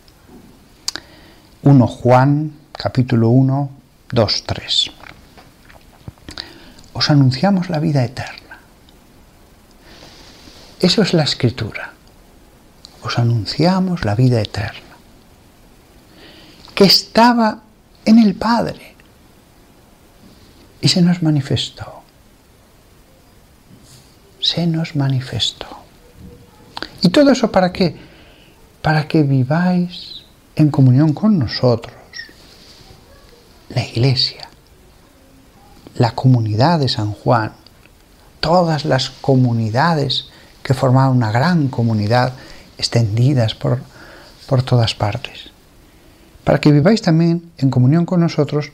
[1.63, 3.69] 1 Juan capítulo 1,
[4.11, 4.91] 2, 3.
[6.93, 8.43] Os anunciamos la vida eterna
[10.83, 11.93] eso es la escritura.
[13.03, 14.97] Os anunciamos la vida eterna,
[16.75, 17.61] que estaba
[18.03, 18.93] en el Padre
[20.81, 22.03] y se nos manifestó.
[24.41, 25.67] Se nos manifestó.
[27.01, 27.95] ¿Y todo eso para qué?
[28.81, 30.12] Para que viváis
[30.55, 31.95] en comunión con nosotros,
[33.69, 34.49] la iglesia,
[35.95, 37.53] la comunidad de San Juan,
[38.39, 40.27] todas las comunidades
[40.61, 42.33] que formaban una gran comunidad
[42.77, 43.79] extendidas por,
[44.47, 45.51] por todas partes.
[46.43, 48.71] Para que viváis también en comunión con nosotros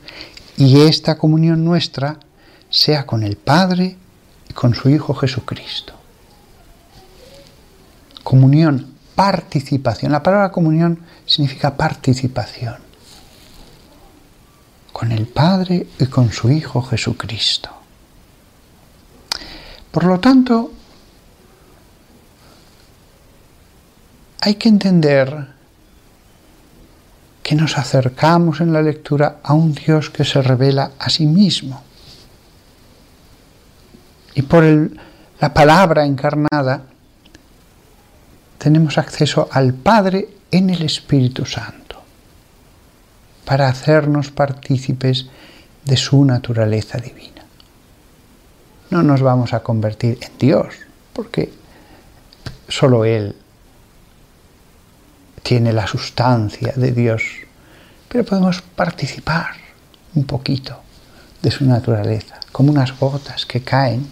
[0.56, 2.18] y esta comunión nuestra
[2.68, 3.96] sea con el Padre
[4.48, 5.94] y con su Hijo Jesucristo.
[8.22, 10.12] Comunión, participación.
[10.12, 12.76] La palabra comunión significa participación.
[14.94, 17.68] Con el Padre y con su Hijo Jesucristo.
[19.90, 20.72] Por lo tanto,
[24.40, 25.48] hay que entender
[27.42, 31.82] que nos acercamos en la lectura a un Dios que se revela a sí mismo.
[34.34, 34.64] Y por
[35.38, 36.89] la palabra encarnada
[38.60, 41.96] tenemos acceso al Padre en el Espíritu Santo
[43.46, 45.28] para hacernos partícipes
[45.86, 47.42] de su naturaleza divina.
[48.90, 50.74] No nos vamos a convertir en Dios,
[51.14, 51.50] porque
[52.68, 53.34] solo Él
[55.42, 57.22] tiene la sustancia de Dios,
[58.10, 59.52] pero podemos participar
[60.14, 60.78] un poquito
[61.40, 64.06] de su naturaleza, como unas gotas que caen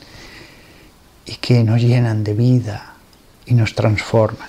[1.26, 2.94] y que nos llenan de vida
[3.48, 4.48] y nos transforman.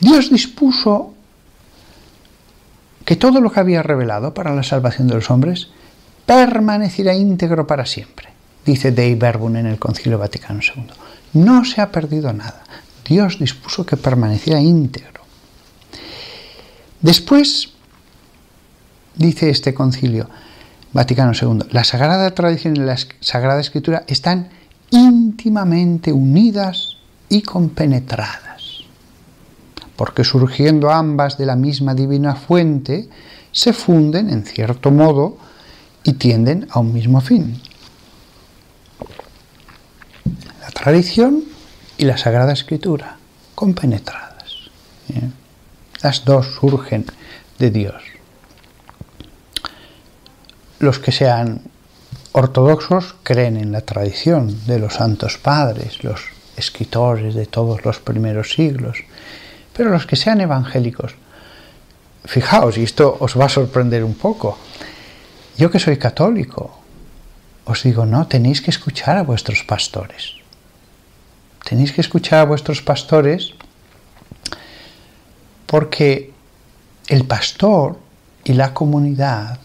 [0.00, 1.14] Dios dispuso
[3.04, 5.68] que todo lo que había revelado para la salvación de los hombres
[6.26, 8.28] permaneciera íntegro para siempre,
[8.64, 10.86] dice Dei Verbum en el Concilio Vaticano II.
[11.34, 12.62] No se ha perdido nada.
[13.04, 15.22] Dios dispuso que permaneciera íntegro.
[17.00, 17.70] Después,
[19.14, 20.30] dice este concilio
[20.92, 24.48] Vaticano II, la Sagrada Tradición y la Sagrada Escritura están
[24.94, 26.96] íntimamente unidas
[27.28, 28.84] y compenetradas,
[29.96, 33.08] porque surgiendo ambas de la misma divina fuente,
[33.50, 35.36] se funden en cierto modo
[36.04, 37.60] y tienden a un mismo fin.
[40.60, 41.42] La tradición
[41.98, 43.16] y la Sagrada Escritura,
[43.54, 44.70] compenetradas.
[46.02, 47.06] Las dos surgen
[47.58, 48.02] de Dios.
[50.78, 51.62] Los que sean
[52.34, 56.20] ortodoxos creen en la tradición de los santos padres, los
[56.56, 58.98] escritores de todos los primeros siglos,
[59.72, 61.14] pero los que sean evangélicos,
[62.24, 64.58] fijaos, y esto os va a sorprender un poco,
[65.56, 66.76] yo que soy católico,
[67.66, 70.34] os digo, no, tenéis que escuchar a vuestros pastores.
[71.62, 73.54] Tenéis que escuchar a vuestros pastores
[75.66, 76.32] porque
[77.06, 77.96] el pastor
[78.42, 79.60] y la comunidad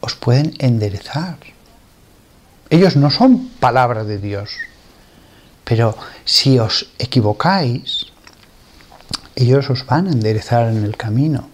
[0.00, 1.38] os pueden enderezar.
[2.70, 4.50] Ellos no son palabra de Dios,
[5.64, 8.06] pero si os equivocáis,
[9.36, 11.48] ellos os van a enderezar en el camino.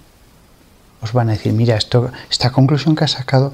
[1.03, 3.53] Os van a decir, mira, esto, esta conclusión que has sacado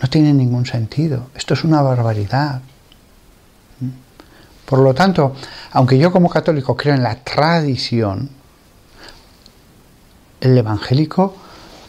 [0.00, 2.62] no tiene ningún sentido, esto es una barbaridad.
[4.64, 5.34] Por lo tanto,
[5.72, 8.30] aunque yo como católico creo en la tradición,
[10.40, 11.34] el evangélico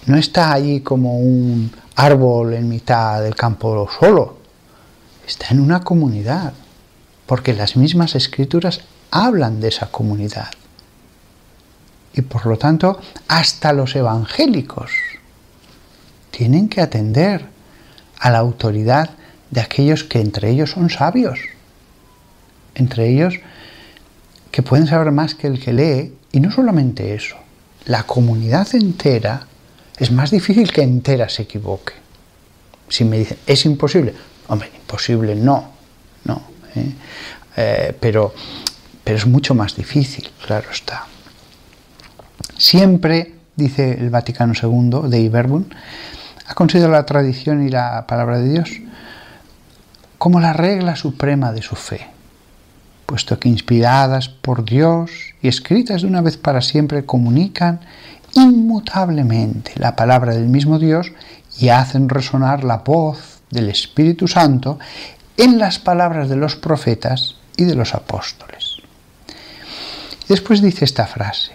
[0.08, 4.38] no está allí como un árbol en mitad del campo solo,
[5.28, 6.54] está en una comunidad,
[7.26, 8.82] porque las mismas escrituras
[9.12, 10.50] hablan de esa comunidad.
[12.14, 14.92] Y por lo tanto, hasta los evangélicos
[16.32, 17.46] tienen que atender
[18.20, 19.12] a la autoridad
[19.52, 21.40] de aquellos que entre ellos son sabios
[22.76, 23.40] entre ellos
[24.52, 27.36] que pueden saber más que el que lee, y no solamente eso,
[27.86, 29.48] la comunidad entera
[29.98, 31.94] es más difícil que entera se equivoque.
[32.90, 34.14] Si me dicen, es imposible,
[34.48, 35.72] hombre, imposible no,
[36.26, 36.42] no,
[36.76, 36.92] ¿eh?
[37.58, 38.34] Eh, pero,
[39.04, 41.06] pero es mucho más difícil, claro está.
[42.58, 45.74] Siempre, dice el Vaticano II de Iberbun,
[46.48, 48.70] ha considerado la tradición y la palabra de Dios
[50.18, 52.16] como la regla suprema de su fe
[53.06, 57.82] puesto que inspiradas por Dios y escritas de una vez para siempre comunican
[58.36, 61.12] inmutablemente la palabra del mismo Dios
[61.58, 64.78] y hacen resonar la voz del Espíritu Santo
[65.38, 68.78] en las palabras de los profetas y de los apóstoles.
[70.28, 71.54] Después dice esta frase,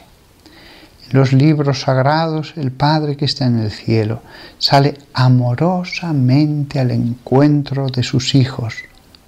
[1.11, 4.23] en los libros sagrados el Padre que está en el cielo
[4.59, 8.75] sale amorosamente al encuentro de sus hijos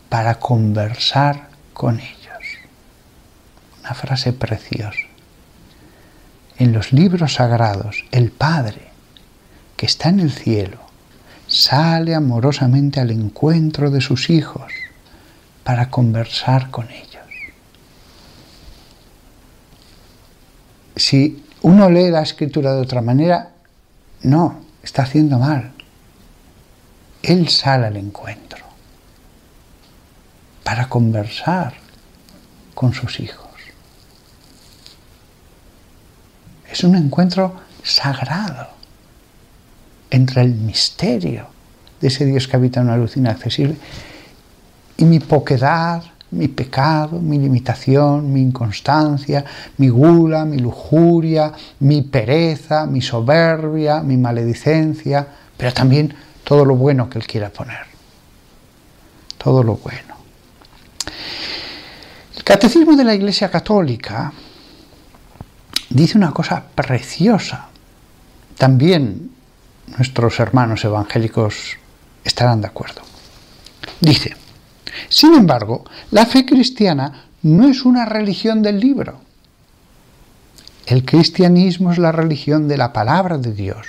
[0.09, 2.59] para conversar con ellos.
[3.81, 5.12] Una frase preciosa.
[6.59, 8.91] En los libros sagrados, el Padre,
[9.77, 10.79] que está en el cielo,
[11.47, 14.73] sale amorosamente al encuentro de sus hijos
[15.65, 17.23] para conversar con ellos.
[20.97, 23.51] Si uno lee la escritura de otra manera,
[24.23, 25.73] no, está haciendo mal.
[27.23, 28.65] Él sale al encuentro
[30.65, 31.75] para conversar
[32.75, 33.42] con sus hijos.
[36.73, 38.69] Es un encuentro sagrado
[40.11, 41.47] entre el misterio
[42.01, 43.77] de ese Dios que habita en una luz inaccesible
[44.97, 49.45] y mi poquedad, mi pecado, mi limitación, mi inconstancia,
[49.77, 57.11] mi gula, mi lujuria, mi pereza, mi soberbia, mi maledicencia, pero también todo lo bueno
[57.11, 57.93] que Él quiera poner
[59.43, 60.15] todo lo bueno.
[62.37, 64.33] El Catecismo de la Iglesia Católica
[65.93, 67.69] dice una cosa preciosa.
[68.57, 69.31] También
[69.97, 71.77] nuestros hermanos evangélicos
[72.25, 73.03] estarán de acuerdo.
[74.01, 74.37] Dice,
[75.09, 79.21] sin embargo, la fe cristiana no es una religión del libro.
[80.87, 83.87] El cristianismo es la religión de la palabra de Dios,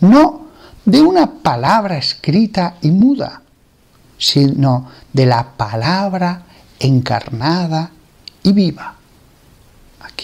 [0.00, 0.46] no
[0.84, 3.42] de una palabra escrita y muda,
[4.18, 6.42] sino de la palabra
[6.78, 7.90] encarnada
[8.42, 8.96] y viva.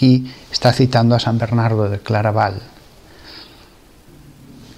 [0.00, 2.62] Aquí está citando a San Bernardo de Claraval.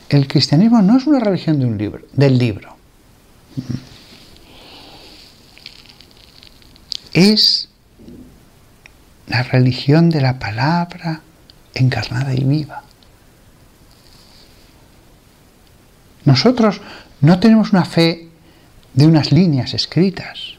[0.09, 2.77] El cristianismo no es una religión de un libro, del libro.
[7.13, 7.69] Es
[9.29, 11.21] la religión de la palabra
[11.73, 12.83] encarnada y viva.
[16.25, 16.81] Nosotros
[17.21, 18.29] no tenemos una fe
[18.93, 20.55] de unas líneas escritas,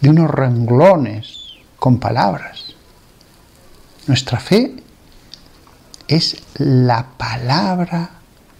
[0.00, 2.65] de unos renglones con palabras.
[4.06, 4.74] Nuestra fe
[6.06, 8.10] es la palabra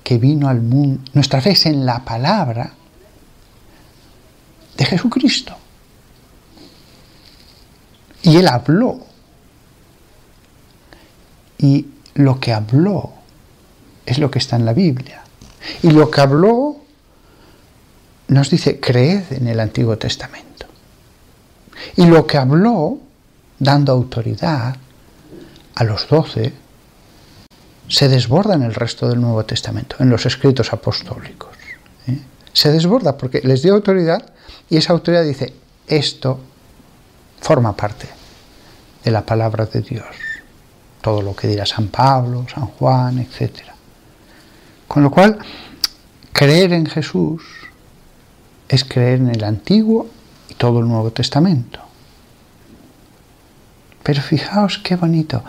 [0.03, 1.03] que vino al mundo.
[1.14, 2.72] Nuestra fe es en la palabra
[4.76, 5.57] de Jesucristo.
[8.22, 9.01] Y Él habló.
[11.59, 13.12] Y lo que habló
[14.05, 15.22] es lo que está en la Biblia.
[15.82, 16.76] Y lo que habló
[18.28, 20.66] nos dice, creed en el Antiguo Testamento.
[21.97, 22.99] Y lo que habló,
[23.59, 24.76] dando autoridad
[25.76, 26.52] a los doce,
[27.88, 31.50] se desborda en el resto del Nuevo Testamento, en los escritos apostólicos.
[32.08, 32.18] ¿eh?
[32.52, 34.32] Se desborda porque les dio autoridad
[34.68, 35.52] y esa autoridad dice,
[35.86, 36.40] esto
[37.40, 38.08] forma parte
[39.04, 40.06] de la palabra de Dios.
[41.00, 43.60] Todo lo que dirá San Pablo, San Juan, etc.
[44.88, 45.38] Con lo cual,
[46.32, 47.42] creer en Jesús
[48.68, 50.08] es creer en el Antiguo
[50.48, 51.80] y todo el Nuevo Testamento.
[54.02, 55.44] Pero fijaos qué bonito.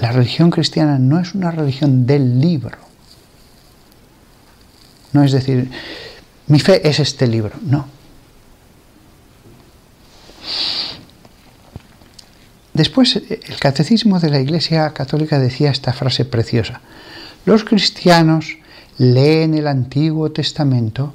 [0.00, 2.78] La religión cristiana no es una religión del libro.
[5.12, 5.70] No es decir,
[6.46, 7.52] mi fe es este libro.
[7.62, 7.86] No.
[12.72, 16.80] Después, el catecismo de la Iglesia Católica decía esta frase preciosa.
[17.44, 18.56] Los cristianos
[18.96, 21.12] leen el Antiguo Testamento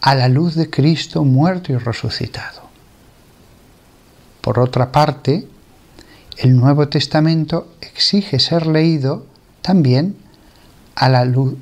[0.00, 2.62] a la luz de Cristo muerto y resucitado.
[4.40, 5.46] Por otra parte,
[6.36, 9.26] el Nuevo Testamento exige ser leído
[9.62, 10.16] también
[10.94, 11.56] a la luz,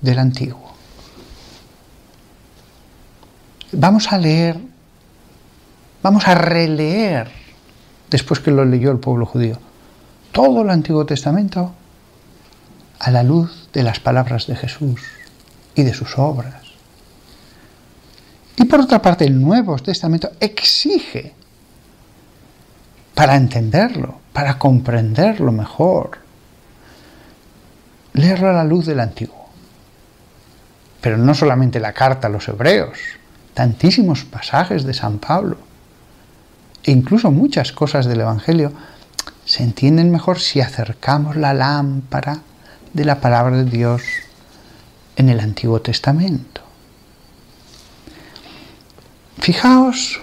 [0.00, 0.72] del Antiguo.
[3.72, 4.58] Vamos a leer,
[6.02, 7.30] vamos a releer,
[8.10, 9.58] después que lo leyó el pueblo judío,
[10.32, 11.72] todo el Antiguo Testamento
[12.98, 15.00] a la luz de las palabras de Jesús
[15.74, 16.62] y de sus obras.
[18.56, 21.34] Y por otra parte, el Nuevo Testamento exige,
[23.18, 26.18] para entenderlo, para comprenderlo mejor,
[28.12, 29.48] leerlo a la luz del Antiguo.
[31.00, 32.96] Pero no solamente la carta a los hebreos,
[33.54, 35.58] tantísimos pasajes de San Pablo,
[36.84, 38.72] e incluso muchas cosas del Evangelio,
[39.44, 42.38] se entienden mejor si acercamos la lámpara
[42.92, 44.02] de la palabra de Dios
[45.16, 46.60] en el Antiguo Testamento.
[49.40, 50.20] Fijaos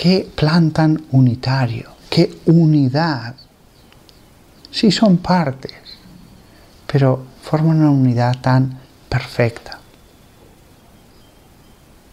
[0.00, 3.34] qué plan tan unitario, qué unidad.
[4.70, 5.74] Sí son partes,
[6.90, 8.80] pero forman una unidad tan
[9.10, 9.78] perfecta.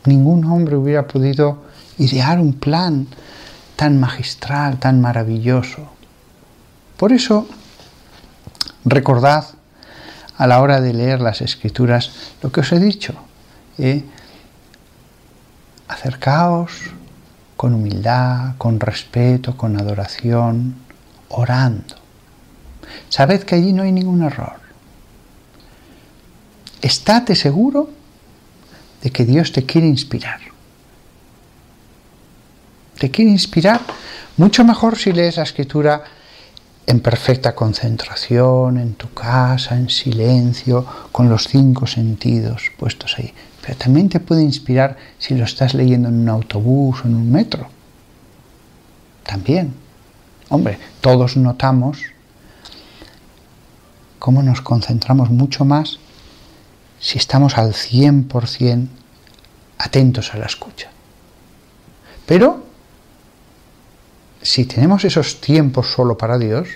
[0.03, 1.63] Ningún hombre hubiera podido
[1.97, 3.07] idear un plan
[3.77, 5.89] tan magistral, tan maravilloso.
[6.97, 7.47] Por eso,
[8.83, 9.45] recordad
[10.37, 12.11] a la hora de leer las escrituras
[12.41, 13.13] lo que os he dicho.
[13.77, 14.03] ¿eh?
[15.87, 16.97] Acercaos
[17.57, 20.75] con humildad, con respeto, con adoración,
[21.29, 21.95] orando.
[23.09, 24.59] Sabed que allí no hay ningún error.
[26.81, 27.89] Estate seguro
[29.01, 30.39] de que Dios te quiere inspirar.
[32.97, 33.81] Te quiere inspirar
[34.37, 36.03] mucho mejor si lees la escritura
[36.85, 43.33] en perfecta concentración, en tu casa, en silencio, con los cinco sentidos puestos ahí.
[43.67, 47.29] Pero también te puede inspirar si lo estás leyendo en un autobús o en un
[47.29, 47.67] metro.
[49.23, 49.73] También.
[50.47, 51.99] Hombre, todos notamos
[54.19, 55.99] cómo nos concentramos mucho más
[57.01, 58.87] si estamos al 100%
[59.79, 60.89] atentos a la escucha.
[62.25, 62.63] Pero
[64.41, 66.69] si tenemos esos tiempos solo para Dios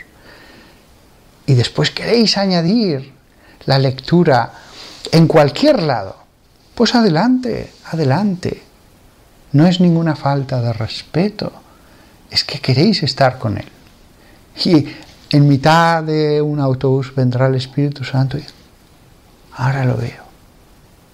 [1.45, 3.13] y después queréis añadir
[3.65, 4.51] la lectura
[5.13, 6.20] en cualquier lado,
[6.81, 8.63] pues adelante, adelante.
[9.51, 11.53] No es ninguna falta de respeto,
[12.31, 13.67] es que queréis estar con Él.
[14.65, 14.87] Y
[15.29, 18.43] en mitad de un autobús vendrá el Espíritu Santo y
[19.57, 20.23] ahora lo veo,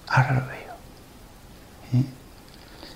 [0.06, 2.06] ahora lo veo.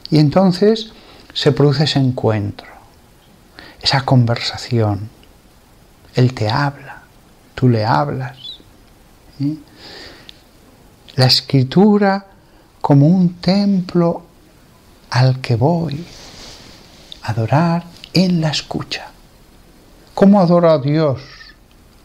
[0.08, 0.94] Y entonces
[1.34, 2.68] se produce ese encuentro,
[3.82, 5.10] esa conversación.
[6.14, 7.02] Él te habla,
[7.54, 8.38] tú le hablas.
[11.16, 12.31] La escritura
[12.82, 14.22] como un templo
[15.08, 16.04] al que voy
[17.22, 19.06] a adorar en la escucha.
[20.14, 21.22] ¿Cómo adoro a Dios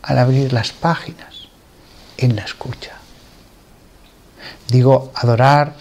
[0.04, 1.50] al abrir las páginas?
[2.18, 2.92] En la escucha.
[4.70, 5.74] Digo, adorar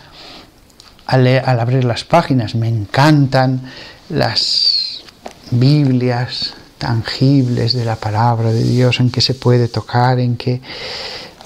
[1.07, 2.55] al, al abrir las páginas.
[2.55, 3.71] Me encantan
[4.09, 5.03] las
[5.51, 10.63] Biblias tangibles de la palabra de Dios en que se puede tocar, en que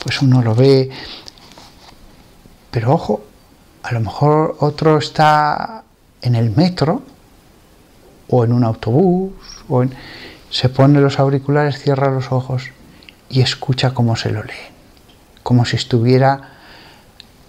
[0.05, 0.89] pues uno lo ve.
[2.71, 3.25] Pero ojo,
[3.83, 5.85] a lo mejor otro está
[6.23, 7.03] en el metro
[8.29, 9.33] o en un autobús
[9.69, 9.85] o
[10.51, 12.65] se pone los auriculares, cierra los ojos
[13.29, 14.73] y escucha cómo se lo leen,
[15.43, 16.57] como si estuviera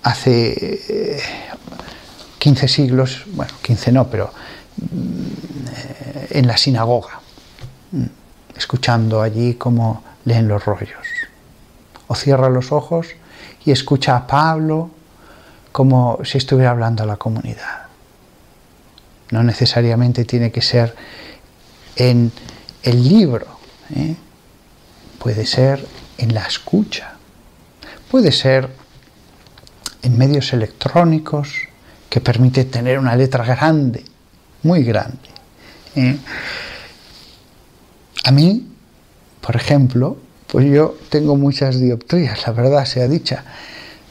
[0.03, 1.21] hace
[2.39, 4.31] 15 eh, siglos, bueno, 15 no, pero
[4.77, 7.19] mm, en la sinagoga,
[7.91, 8.05] mm,
[8.55, 11.07] escuchando allí cómo leen los rollos.
[12.07, 13.07] O cierra los ojos
[13.65, 14.91] y escucha a Pablo
[15.71, 17.87] como si estuviera hablando a la comunidad.
[19.31, 20.95] No necesariamente tiene que ser
[21.95, 22.31] en
[22.83, 23.47] el libro,
[23.95, 24.15] ¿eh?
[25.19, 25.85] puede ser
[26.17, 27.13] en la escucha,
[28.09, 28.69] puede ser
[30.01, 31.67] en medios electrónicos
[32.09, 34.03] que permite tener una letra grande,
[34.63, 35.29] muy grande.
[35.95, 36.17] ¿eh?
[38.25, 38.67] A mí,
[39.39, 40.17] por ejemplo,
[40.47, 43.45] pues yo tengo muchas dioptrías, la verdad sea dicha.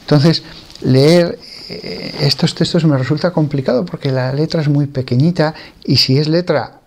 [0.01, 0.43] Entonces,
[0.81, 1.37] leer
[1.83, 5.53] eh, estos textos me resulta complicado porque la letra es muy pequeñita
[5.83, 6.79] y si es letra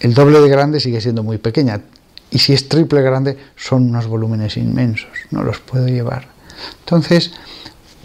[0.00, 1.80] el doble de grande sigue siendo muy pequeña
[2.30, 6.26] y si es triple grande son unos volúmenes inmensos, no los puedo llevar.
[6.80, 7.32] Entonces,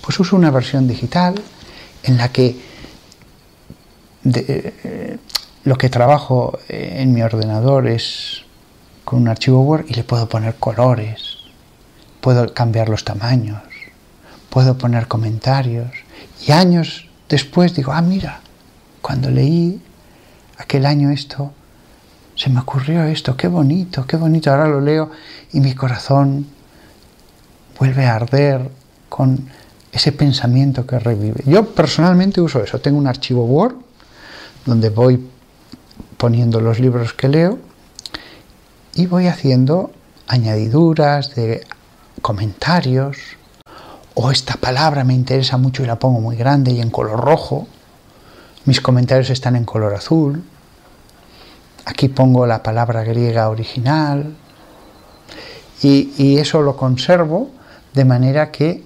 [0.02, 1.36] pues uso una versión digital
[2.04, 2.56] en la que
[4.24, 5.18] eh,
[5.64, 8.44] lo que trabajo en mi ordenador es
[9.04, 11.38] con un archivo Word y le puedo poner colores,
[12.22, 13.62] puedo cambiar los tamaños,
[14.52, 15.90] puedo poner comentarios
[16.46, 18.42] y años después digo, ah, mira,
[19.02, 19.82] cuando leí
[20.58, 21.54] aquel año esto,
[22.36, 25.10] se me ocurrió esto, qué bonito, qué bonito, ahora lo leo
[25.54, 26.46] y mi corazón
[27.80, 28.70] vuelve a arder
[29.08, 29.50] con
[29.92, 31.44] ese pensamiento que revive.
[31.46, 33.76] Yo personalmente uso eso, tengo un archivo Word
[34.66, 35.28] donde voy
[36.18, 37.58] poniendo los libros que leo
[38.96, 39.92] y voy haciendo
[40.28, 41.66] añadiduras de
[42.22, 43.18] comentarios,
[44.14, 47.68] o esta palabra me interesa mucho y la pongo muy grande y en color rojo,
[48.66, 50.44] mis comentarios están en color azul,
[51.86, 54.36] aquí pongo la palabra griega original
[55.84, 57.50] y, eso lo conservo
[57.94, 58.84] de manera que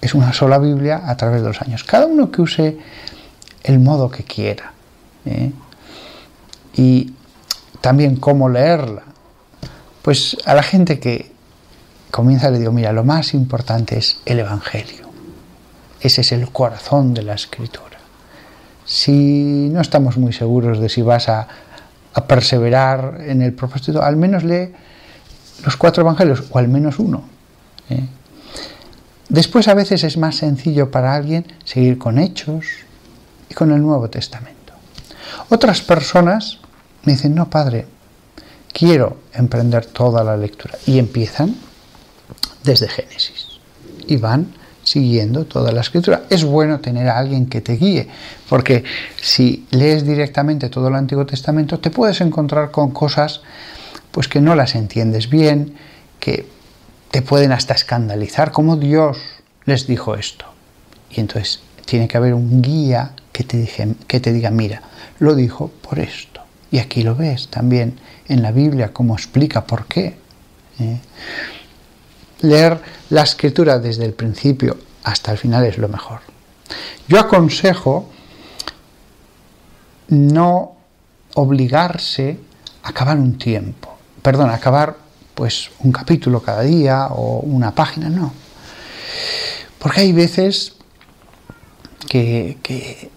[0.00, 1.84] es una sola Biblia a través de los años.
[1.84, 2.78] Cada uno que use
[3.62, 4.72] el modo que quiera.
[5.24, 5.52] ¿eh?
[6.76, 7.14] Y
[7.80, 9.02] también cómo leerla.
[10.02, 11.32] Pues a la gente que,
[12.14, 15.08] comienza, le digo, mira, lo más importante es el Evangelio.
[16.00, 17.98] Ese es el corazón de la escritura.
[18.86, 21.48] Si no estamos muy seguros de si vas a,
[22.28, 24.72] perseverar en el propósito, al menos lee
[25.64, 27.24] los cuatro evangelios, o al menos uno.
[27.90, 28.06] ¿eh?
[29.28, 32.66] Después a veces es más sencillo para alguien seguir con Hechos
[33.50, 34.74] y con el Nuevo Testamento.
[35.48, 36.60] Otras personas
[37.02, 37.88] me dicen, no, padre,
[38.72, 40.78] quiero emprender toda la lectura.
[40.86, 41.56] Y empiezan
[42.64, 43.60] desde Génesis
[44.06, 44.48] y van
[44.82, 46.24] siguiendo toda la escritura.
[46.28, 48.08] Es bueno tener a alguien que te guíe,
[48.48, 48.84] porque
[49.20, 53.40] si lees directamente todo el Antiguo Testamento te puedes encontrar con cosas
[54.10, 55.74] pues que no las entiendes bien,
[56.20, 56.46] que
[57.10, 59.18] te pueden hasta escandalizar, como Dios
[59.64, 60.46] les dijo esto.
[61.10, 63.68] Y entonces tiene que haber un guía que te,
[64.06, 64.82] que te diga, mira,
[65.18, 66.40] lo dijo por esto.
[66.70, 67.98] Y aquí lo ves también
[68.28, 70.16] en la Biblia, cómo explica por qué.
[70.78, 70.98] ¿eh?
[72.44, 72.80] Leer
[73.10, 76.20] la escritura desde el principio hasta el final es lo mejor.
[77.08, 78.10] Yo aconsejo
[80.08, 80.76] no
[81.34, 82.38] obligarse
[82.82, 84.96] a acabar un tiempo, perdón, a acabar
[85.34, 88.32] pues un capítulo cada día o una página, no.
[89.78, 90.74] Porque hay veces
[92.08, 93.10] que,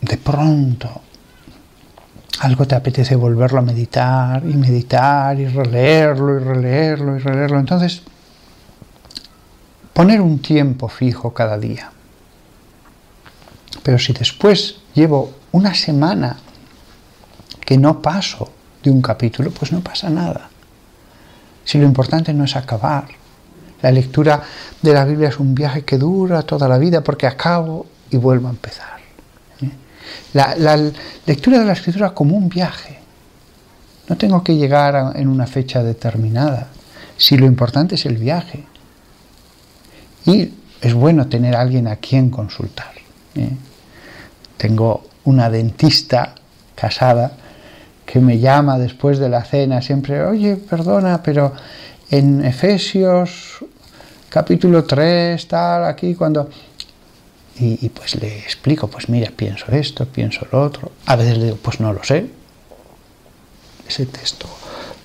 [0.00, 1.00] de pronto
[2.40, 7.58] algo te apetece volverlo a meditar y meditar y releerlo y releerlo y releerlo.
[7.60, 8.02] Entonces
[9.94, 11.90] poner un tiempo fijo cada día.
[13.82, 16.36] Pero si después llevo una semana
[17.64, 18.50] que no paso
[18.82, 20.50] de un capítulo, pues no pasa nada.
[21.64, 23.06] Si lo importante no es acabar.
[23.80, 24.42] La lectura
[24.80, 28.48] de la Biblia es un viaje que dura toda la vida porque acabo y vuelvo
[28.48, 28.98] a empezar.
[29.60, 29.70] ¿eh?
[30.32, 30.76] La, la,
[31.26, 32.98] lectura de la escritura como un viaje.
[34.08, 36.68] No tengo que llegar en una fecha determinada.
[37.16, 38.64] Si lo importante es el viaje.
[40.26, 40.50] Y
[40.80, 42.92] es bueno tener a alguien a quien consultar.
[43.34, 43.50] ¿eh?
[44.56, 46.34] Tengo una dentista
[46.74, 47.32] casada
[48.04, 51.52] que me llama después de la cena siempre, oye, perdona, pero
[52.10, 53.64] en Efesios
[54.28, 56.50] capítulo 3, tal, aquí, cuando...
[57.58, 60.90] Y, y, pues le explico, pues mira, pienso esto, pienso lo otro.
[61.06, 62.26] A veces le digo, pues no lo sé.
[63.86, 64.48] Ese texto,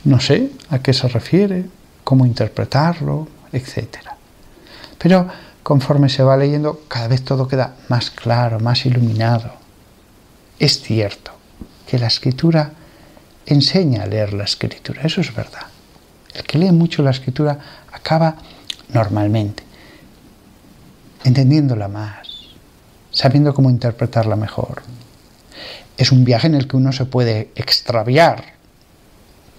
[0.05, 1.65] no sé a qué se refiere,
[2.03, 4.18] cómo interpretarlo, etcétera.
[5.00, 5.28] Pero
[5.64, 9.54] conforme se va leyendo, cada vez todo queda más claro, más iluminado.
[10.60, 11.32] Es cierto
[11.88, 12.74] que la escritura
[13.47, 15.66] enseña a leer la escritura, eso es verdad.
[16.36, 17.58] El que lee mucho la escritura
[17.91, 18.36] acaba
[18.93, 19.70] normalmente
[21.24, 22.28] entendiéndola más,
[23.12, 24.82] sabiendo cómo interpretarla mejor.
[25.97, 28.54] Es un viaje en el que uno se puede extraviar,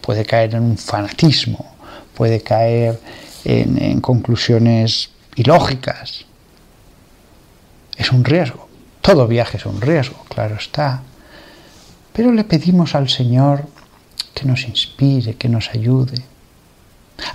[0.01, 1.75] puede caer en un fanatismo,
[2.15, 2.99] puede caer
[3.45, 6.27] en, conclusiones ilógicas.
[7.97, 8.69] Es un riesgo.
[9.01, 11.03] Todo viaje es un riesgo, claro está.
[12.13, 13.67] Pero le pedimos al Señor
[14.35, 16.23] que nos inspire, que nos ayude.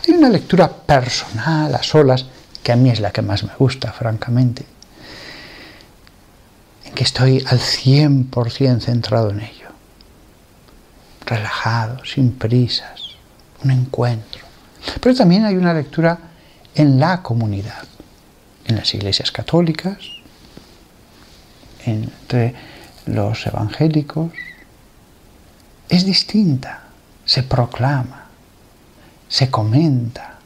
[0.08, 2.26] Hay una lectura personal, a solas,
[2.64, 4.66] que a mí es la que más me gusta, francamente,
[6.86, 9.68] en que estoy al 100% centrado en ello,
[11.26, 13.18] relajado, sin prisas,
[13.64, 14.42] un encuentro.
[15.00, 16.18] Pero también hay una lectura
[16.76, 17.86] en la comunidad,
[18.66, 19.98] en las iglesias católicas,
[21.86, 22.54] entre
[23.06, 24.32] los evangélicos.
[25.88, 26.84] Es distinta,
[27.26, 28.26] se proclama,
[29.30, 30.40] se comenta,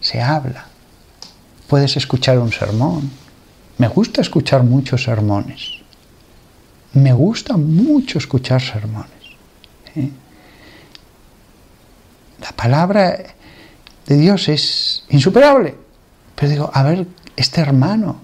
[0.00, 0.66] se habla.
[1.66, 3.10] Puedes escuchar un sermón.
[3.78, 5.82] Me gusta escuchar muchos sermones.
[6.92, 9.10] Me gusta mucho escuchar sermones.
[9.96, 10.10] ¿eh?
[12.40, 13.16] La palabra
[14.06, 15.76] de Dios es insuperable.
[16.34, 18.20] Pero digo, a ver, este hermano,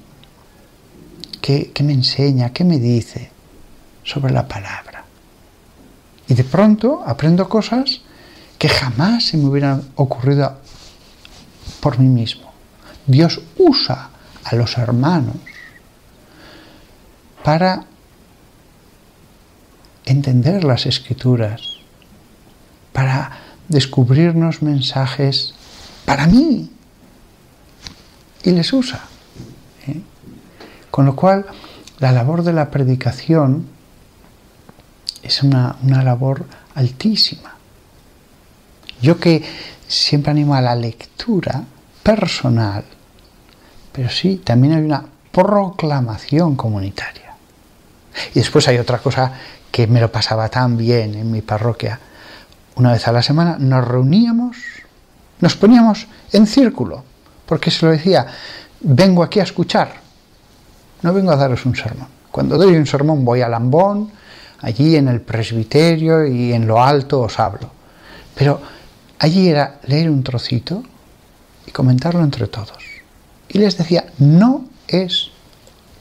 [1.41, 2.51] ¿qué, me enseña?
[2.51, 3.31] ¿Qué me dice
[4.05, 5.05] sobre la palabra?
[6.27, 8.01] Y de pronto aprendo cosas
[8.59, 10.59] que jamás se me hubieran ocurrido
[11.81, 12.53] por mí mismo.
[13.07, 14.11] Dios usa
[14.45, 15.37] a los hermanos
[17.43, 17.85] para
[20.05, 21.79] entender las escrituras,
[22.93, 25.55] para descubrirnos mensajes
[26.09, 26.71] para mí.
[28.43, 29.03] Y les usa.
[29.87, 30.01] ¿eh?
[30.91, 31.45] Con lo cual,
[31.99, 33.67] la labor de la predicación
[35.23, 36.47] es una, una labor
[36.77, 37.55] altísima.
[39.03, 39.45] Yo que
[39.87, 41.65] siempre animo a la lectura
[42.03, 42.85] personal,
[43.93, 47.35] pero sí, también hay una proclamación comunitaria.
[48.35, 49.31] Y después hay otra cosa
[49.71, 52.01] que me lo pasaba tan bien en mi parroquia.
[52.77, 54.57] Una vez a la semana nos reuníamos
[55.41, 57.05] nos poníamos en círculo,
[57.47, 58.27] porque se lo decía,
[58.81, 59.95] vengo aquí a escuchar,
[61.03, 62.09] no vengo a daros un sermón.
[62.31, 64.11] Cuando doy un sermón voy a Lambón,
[64.61, 67.71] allí en el presbiterio y en lo alto os hablo.
[68.35, 68.61] Pero
[69.19, 70.83] allí era leer un trocito
[71.67, 72.79] y comentarlo entre todos.
[73.49, 75.31] Y les decía, no es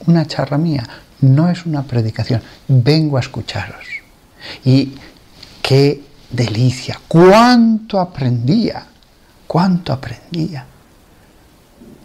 [0.06, 0.84] una charla mía,
[1.20, 3.86] no es una predicación, vengo a escucharos.
[4.64, 4.94] Y
[5.62, 8.86] qué delicia, cuánto aprendía
[9.48, 10.66] cuánto aprendía.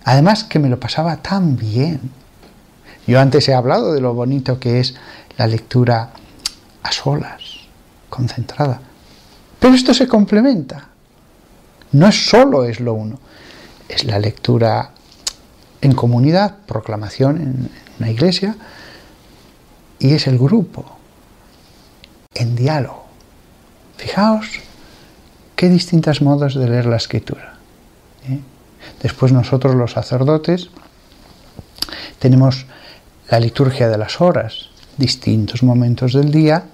[0.05, 2.09] Además que me lo pasaba tan bien.
[3.05, 4.95] Yo antes he hablado de lo bonito que es
[5.37, 6.09] la lectura
[6.81, 7.41] a solas,
[8.09, 8.81] concentrada.
[9.59, 10.89] Pero esto se complementa.
[11.91, 13.19] No es solo es lo uno,
[13.87, 14.91] es la lectura
[15.81, 17.69] en comunidad, proclamación en
[17.99, 18.55] una iglesia,
[19.99, 20.97] y es el grupo,
[22.33, 23.05] en diálogo.
[23.97, 24.59] Fijaos
[25.55, 27.55] qué distintos modos de leer la escritura.
[28.29, 28.39] ¿eh?
[29.01, 30.69] Después nosotros los sacerdotes
[32.19, 32.65] tenemos
[33.29, 36.65] la liturgia de las horas, distintos momentos del día,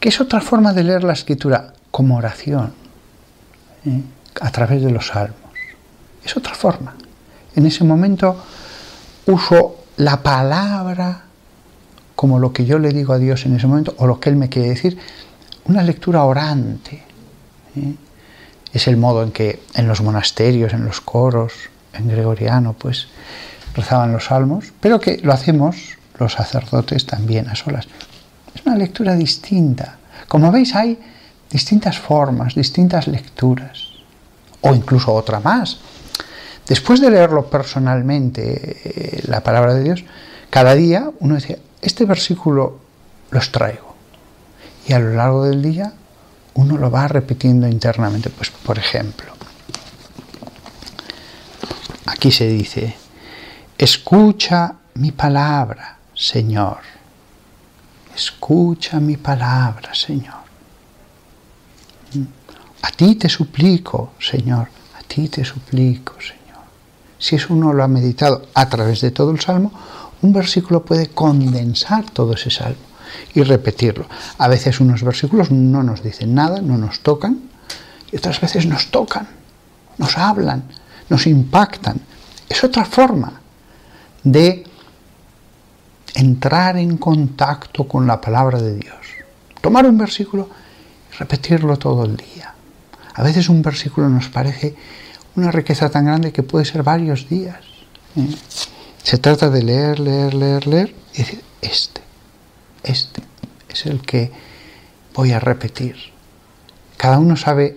[0.00, 2.72] que es otra forma de leer la escritura como oración,
[3.84, 4.02] ¿eh?
[4.40, 5.38] a través de los salmos.
[6.24, 6.94] Es otra forma.
[7.56, 8.36] En ese momento
[9.26, 11.24] uso la palabra
[12.14, 14.36] como lo que yo le digo a Dios en ese momento o lo que Él
[14.36, 14.98] me quiere decir,
[15.66, 17.04] una lectura orante,
[18.72, 21.52] es el modo en que en los monasterios, en los coros,
[21.94, 23.08] en gregoriano, pues
[23.74, 27.86] rezaban los salmos, pero que lo hacemos los sacerdotes también a solas.
[28.54, 29.98] Es una lectura distinta.
[30.26, 30.98] Como veis, hay
[31.50, 33.88] distintas formas, distintas lecturas,
[34.60, 35.78] o incluso otra más.
[36.66, 40.04] Después de leerlo personalmente, eh, la palabra de Dios,
[40.50, 42.80] cada día uno dice, este versículo
[43.30, 43.94] los traigo.
[44.86, 45.92] Y a lo largo del día
[46.58, 48.30] uno lo va repitiendo internamente.
[48.30, 49.32] Pues, por ejemplo,
[52.06, 52.96] aquí se dice,
[53.76, 56.78] escucha mi palabra, Señor.
[58.14, 60.48] Escucha mi palabra, Señor.
[62.82, 64.68] A ti te suplico, Señor.
[64.98, 66.64] A ti te suplico, Señor.
[67.20, 69.70] Si es uno lo ha meditado a través de todo el salmo,
[70.22, 72.87] un versículo puede condensar todo ese salmo
[73.34, 74.06] y repetirlo.
[74.38, 77.40] A veces unos versículos no nos dicen nada, no nos tocan,
[78.10, 79.28] y otras veces nos tocan,
[79.98, 80.64] nos hablan,
[81.08, 82.00] nos impactan.
[82.48, 83.40] Es otra forma
[84.22, 84.64] de
[86.14, 88.96] entrar en contacto con la palabra de Dios.
[89.60, 90.48] Tomar un versículo
[91.12, 92.54] y repetirlo todo el día.
[93.14, 94.74] A veces un versículo nos parece
[95.36, 97.60] una riqueza tan grande que puede ser varios días.
[98.16, 98.34] ¿eh?
[99.02, 102.00] Se trata de leer, leer, leer, leer y decir, este,
[102.82, 103.22] este
[103.68, 104.30] es el que
[105.14, 105.96] voy a repetir.
[106.96, 107.76] Cada uno sabe,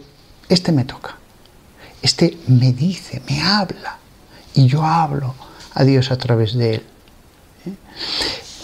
[0.49, 1.17] este me toca,
[2.01, 3.97] este me dice, me habla,
[4.53, 5.35] y yo hablo
[5.73, 6.83] a Dios a través de él.
[7.65, 7.73] ¿eh?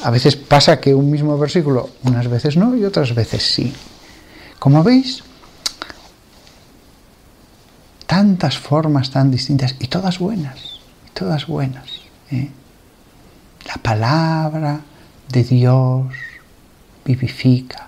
[0.04, 3.74] A veces pasa que un mismo versículo, unas veces no y otras veces sí.
[4.60, 5.24] Como veis,
[8.06, 10.80] tantas formas tan distintas y todas buenas,
[11.14, 11.86] todas buenas.
[12.32, 12.50] ¿eh?
[13.66, 14.82] La palabra
[15.30, 16.06] de Dios
[17.08, 17.88] vivifica.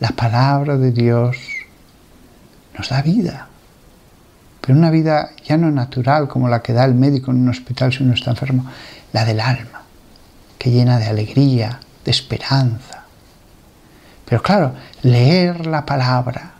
[0.00, 1.36] La palabra de Dios
[2.76, 3.48] nos da vida.
[4.60, 7.92] Pero una vida ya no natural como la que da el médico en un hospital
[7.92, 8.64] si uno está enfermo,
[9.12, 9.82] la del alma,
[10.58, 13.04] que llena de alegría, de esperanza.
[14.24, 16.54] Pero claro, leer la palabra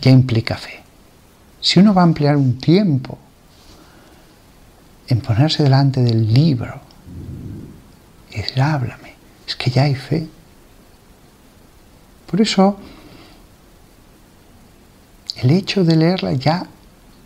[0.00, 0.82] ya implica fe.
[1.60, 3.18] Si uno va a emplear un tiempo
[5.08, 6.80] en ponerse delante del libro
[8.30, 9.14] y decir, háblame,
[9.46, 10.28] es que ya hay fe.
[12.30, 12.76] Por eso,
[15.36, 16.66] el hecho de leerla ya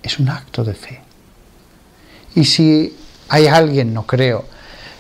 [0.03, 1.01] es un acto de fe.
[2.35, 2.97] Y si
[3.29, 4.45] hay alguien, no creo,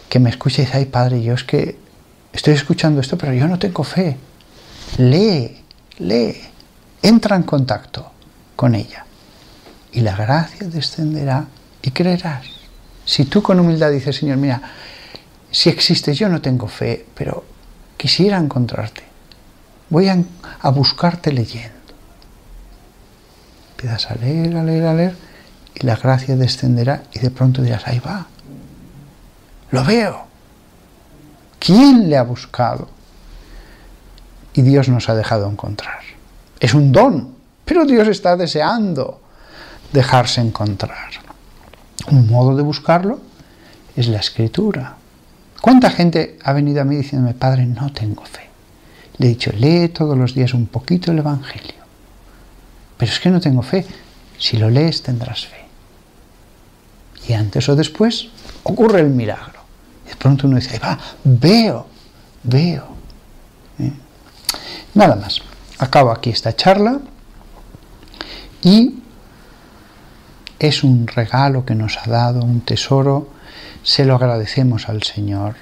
[0.08, 1.76] que me escuche y dice, ay padre, yo es que
[2.32, 4.16] estoy escuchando esto, pero yo no tengo fe.
[4.98, 5.62] Lee,
[5.98, 6.36] lee,
[7.02, 8.10] entra en contacto
[8.56, 9.04] con ella.
[9.92, 11.46] Y la gracia descenderá
[11.82, 12.46] y creerás.
[13.04, 14.60] Si tú con humildad dices, Señor, mira,
[15.50, 17.44] si existes, yo no tengo fe, pero
[17.96, 19.09] quisiera encontrarte.
[19.90, 21.76] Voy a, buscarte leyendo.
[23.72, 25.16] Empiezas a leer, a leer, a leer,
[25.74, 28.26] y la gracia descenderá y de pronto dirás, ahí va.
[29.72, 30.26] Lo veo.
[31.58, 32.88] ¿Quién le ha buscado?
[34.54, 36.00] Y Dios nos ha dejado encontrar.
[36.58, 37.34] Es un don,
[37.64, 39.20] pero Dios está deseando
[39.92, 41.10] dejarse encontrar.
[42.10, 43.20] Un modo de buscarlo
[43.96, 44.96] es la escritura.
[45.60, 48.49] ¿Cuánta gente ha venido a mí diciéndome, Padre, no tengo fe?
[49.20, 51.74] Le he dicho, lee todos los días un poquito el Evangelio.
[52.96, 53.84] Pero es que no tengo fe.
[54.38, 55.66] Si lo lees tendrás fe.
[57.28, 58.28] Y antes o después
[58.62, 59.60] ocurre el milagro.
[60.06, 61.86] Y de pronto uno dice, va, veo,
[62.44, 62.86] veo.
[63.78, 63.92] ¿Eh?
[64.94, 65.42] Nada más.
[65.76, 66.98] Acabo aquí esta charla
[68.62, 69.00] y
[70.58, 73.28] es un regalo que nos ha dado, un tesoro,
[73.82, 75.56] se lo agradecemos al Señor,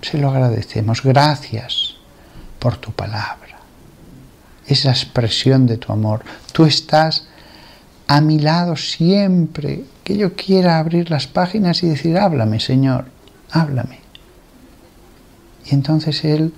[0.00, 1.02] se lo agradecemos.
[1.02, 1.93] Gracias
[2.64, 3.58] por tu palabra,
[4.66, 6.24] esa expresión de tu amor.
[6.50, 7.28] Tú estás
[8.06, 13.04] a mi lado siempre que yo quiera abrir las páginas y decir, háblame Señor,
[13.50, 14.00] háblame.
[15.66, 16.54] Y entonces Él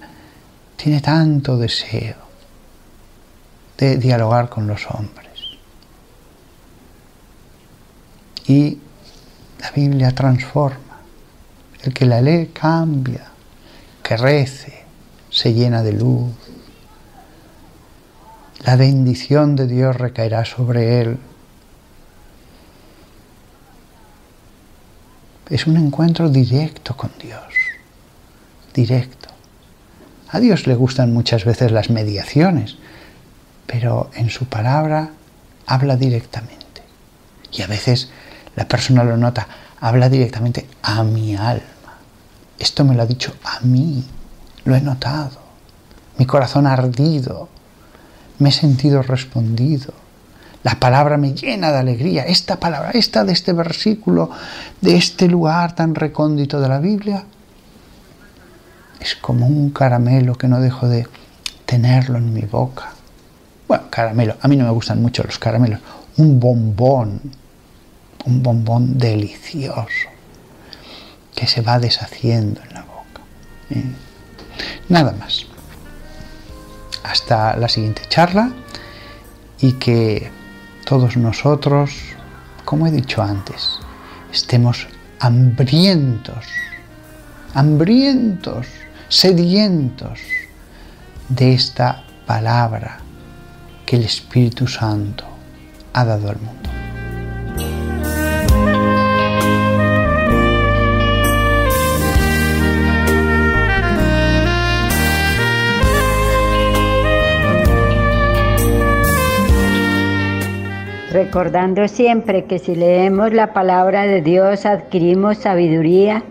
[0.76, 2.16] tiene tanto deseo
[3.76, 5.26] de dialogar con los hombres.
[8.48, 8.78] y
[9.58, 11.00] la Biblia transforma.
[11.82, 13.26] El que la lee cambia,
[14.02, 14.85] crece,
[15.36, 16.32] se llena de luz.
[18.64, 21.18] La bendición de Dios recaerá sobre él.
[25.50, 27.52] Es un encuentro directo con Dios,
[28.72, 29.28] directo.
[30.30, 32.78] A Dios le gustan muchas veces las mediaciones,
[33.66, 35.10] pero en su palabra
[35.66, 36.80] habla directamente.
[37.52, 38.08] Y a veces
[38.56, 39.46] la persona lo nota,
[39.80, 41.62] habla directamente a mi alma.
[42.58, 44.02] Esto me lo ha dicho a mí,
[44.66, 45.38] lo he notado.
[46.18, 47.48] Mi corazón ha ardido,
[48.38, 49.94] me he sentido respondido.
[50.62, 52.24] La palabra me llena de alegría.
[52.24, 54.30] Esta palabra, esta de este versículo,
[54.80, 57.24] de este lugar tan recóndito de la Biblia,
[59.00, 61.06] es como un caramelo que no dejo de
[61.64, 62.92] tenerlo en mi boca.
[63.68, 65.80] Bueno, caramelo, a mí no me gustan mucho los caramelos.
[66.16, 67.20] Un bombón,
[68.24, 70.08] un bombón delicioso
[71.34, 73.22] que se va deshaciendo en la boca.
[73.70, 74.05] ¿eh?
[74.88, 75.46] Nada más.
[77.02, 78.50] Hasta la siguiente charla
[79.60, 80.30] y que
[80.84, 81.90] todos nosotros,
[82.64, 83.78] como he dicho antes,
[84.32, 84.86] estemos
[85.20, 86.46] hambrientos,
[87.54, 88.66] hambrientos,
[89.08, 90.20] sedientos
[91.28, 92.98] de esta palabra
[93.84, 95.24] que el Espíritu Santo
[95.92, 96.65] ha dado al mundo.
[111.36, 116.22] Recordando siempre que si leemos la palabra de Dios adquirimos sabiduría,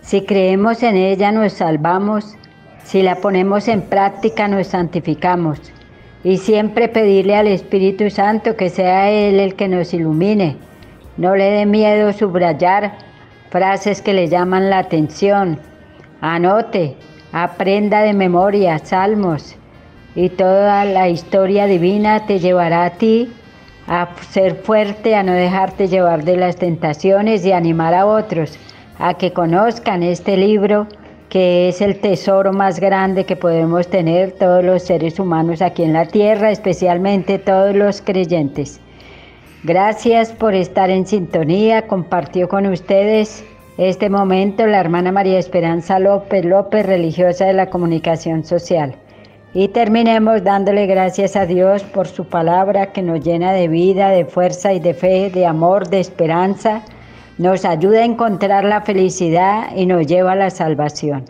[0.00, 2.34] si creemos en ella nos salvamos,
[2.82, 5.60] si la ponemos en práctica nos santificamos.
[6.24, 10.56] Y siempre pedirle al Espíritu Santo que sea Él el que nos ilumine.
[11.18, 12.94] No le dé miedo subrayar
[13.50, 15.60] frases que le llaman la atención.
[16.20, 16.96] Anote,
[17.30, 19.54] aprenda de memoria salmos
[20.16, 23.30] y toda la historia divina te llevará a ti
[23.88, 28.58] a ser fuerte, a no dejarte llevar de las tentaciones y animar a otros
[28.98, 30.86] a que conozcan este libro
[31.28, 35.92] que es el tesoro más grande que podemos tener todos los seres humanos aquí en
[35.92, 38.80] la tierra, especialmente todos los creyentes.
[39.62, 43.44] Gracias por estar en sintonía, compartió con ustedes
[43.76, 48.96] este momento la hermana María Esperanza López López, religiosa de la comunicación social.
[49.54, 54.24] Y terminemos dándole gracias a Dios por su palabra que nos llena de vida, de
[54.26, 56.82] fuerza y de fe, de amor, de esperanza,
[57.38, 61.24] nos ayuda a encontrar la felicidad y nos lleva a la salvación.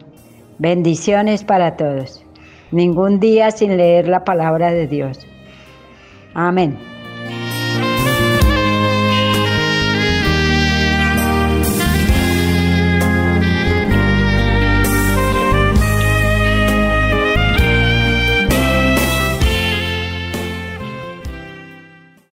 [0.59, 2.25] Bendiciones para todos.
[2.73, 5.27] Ningún día sin leer la palabra de Dios.
[6.35, 6.98] Amén.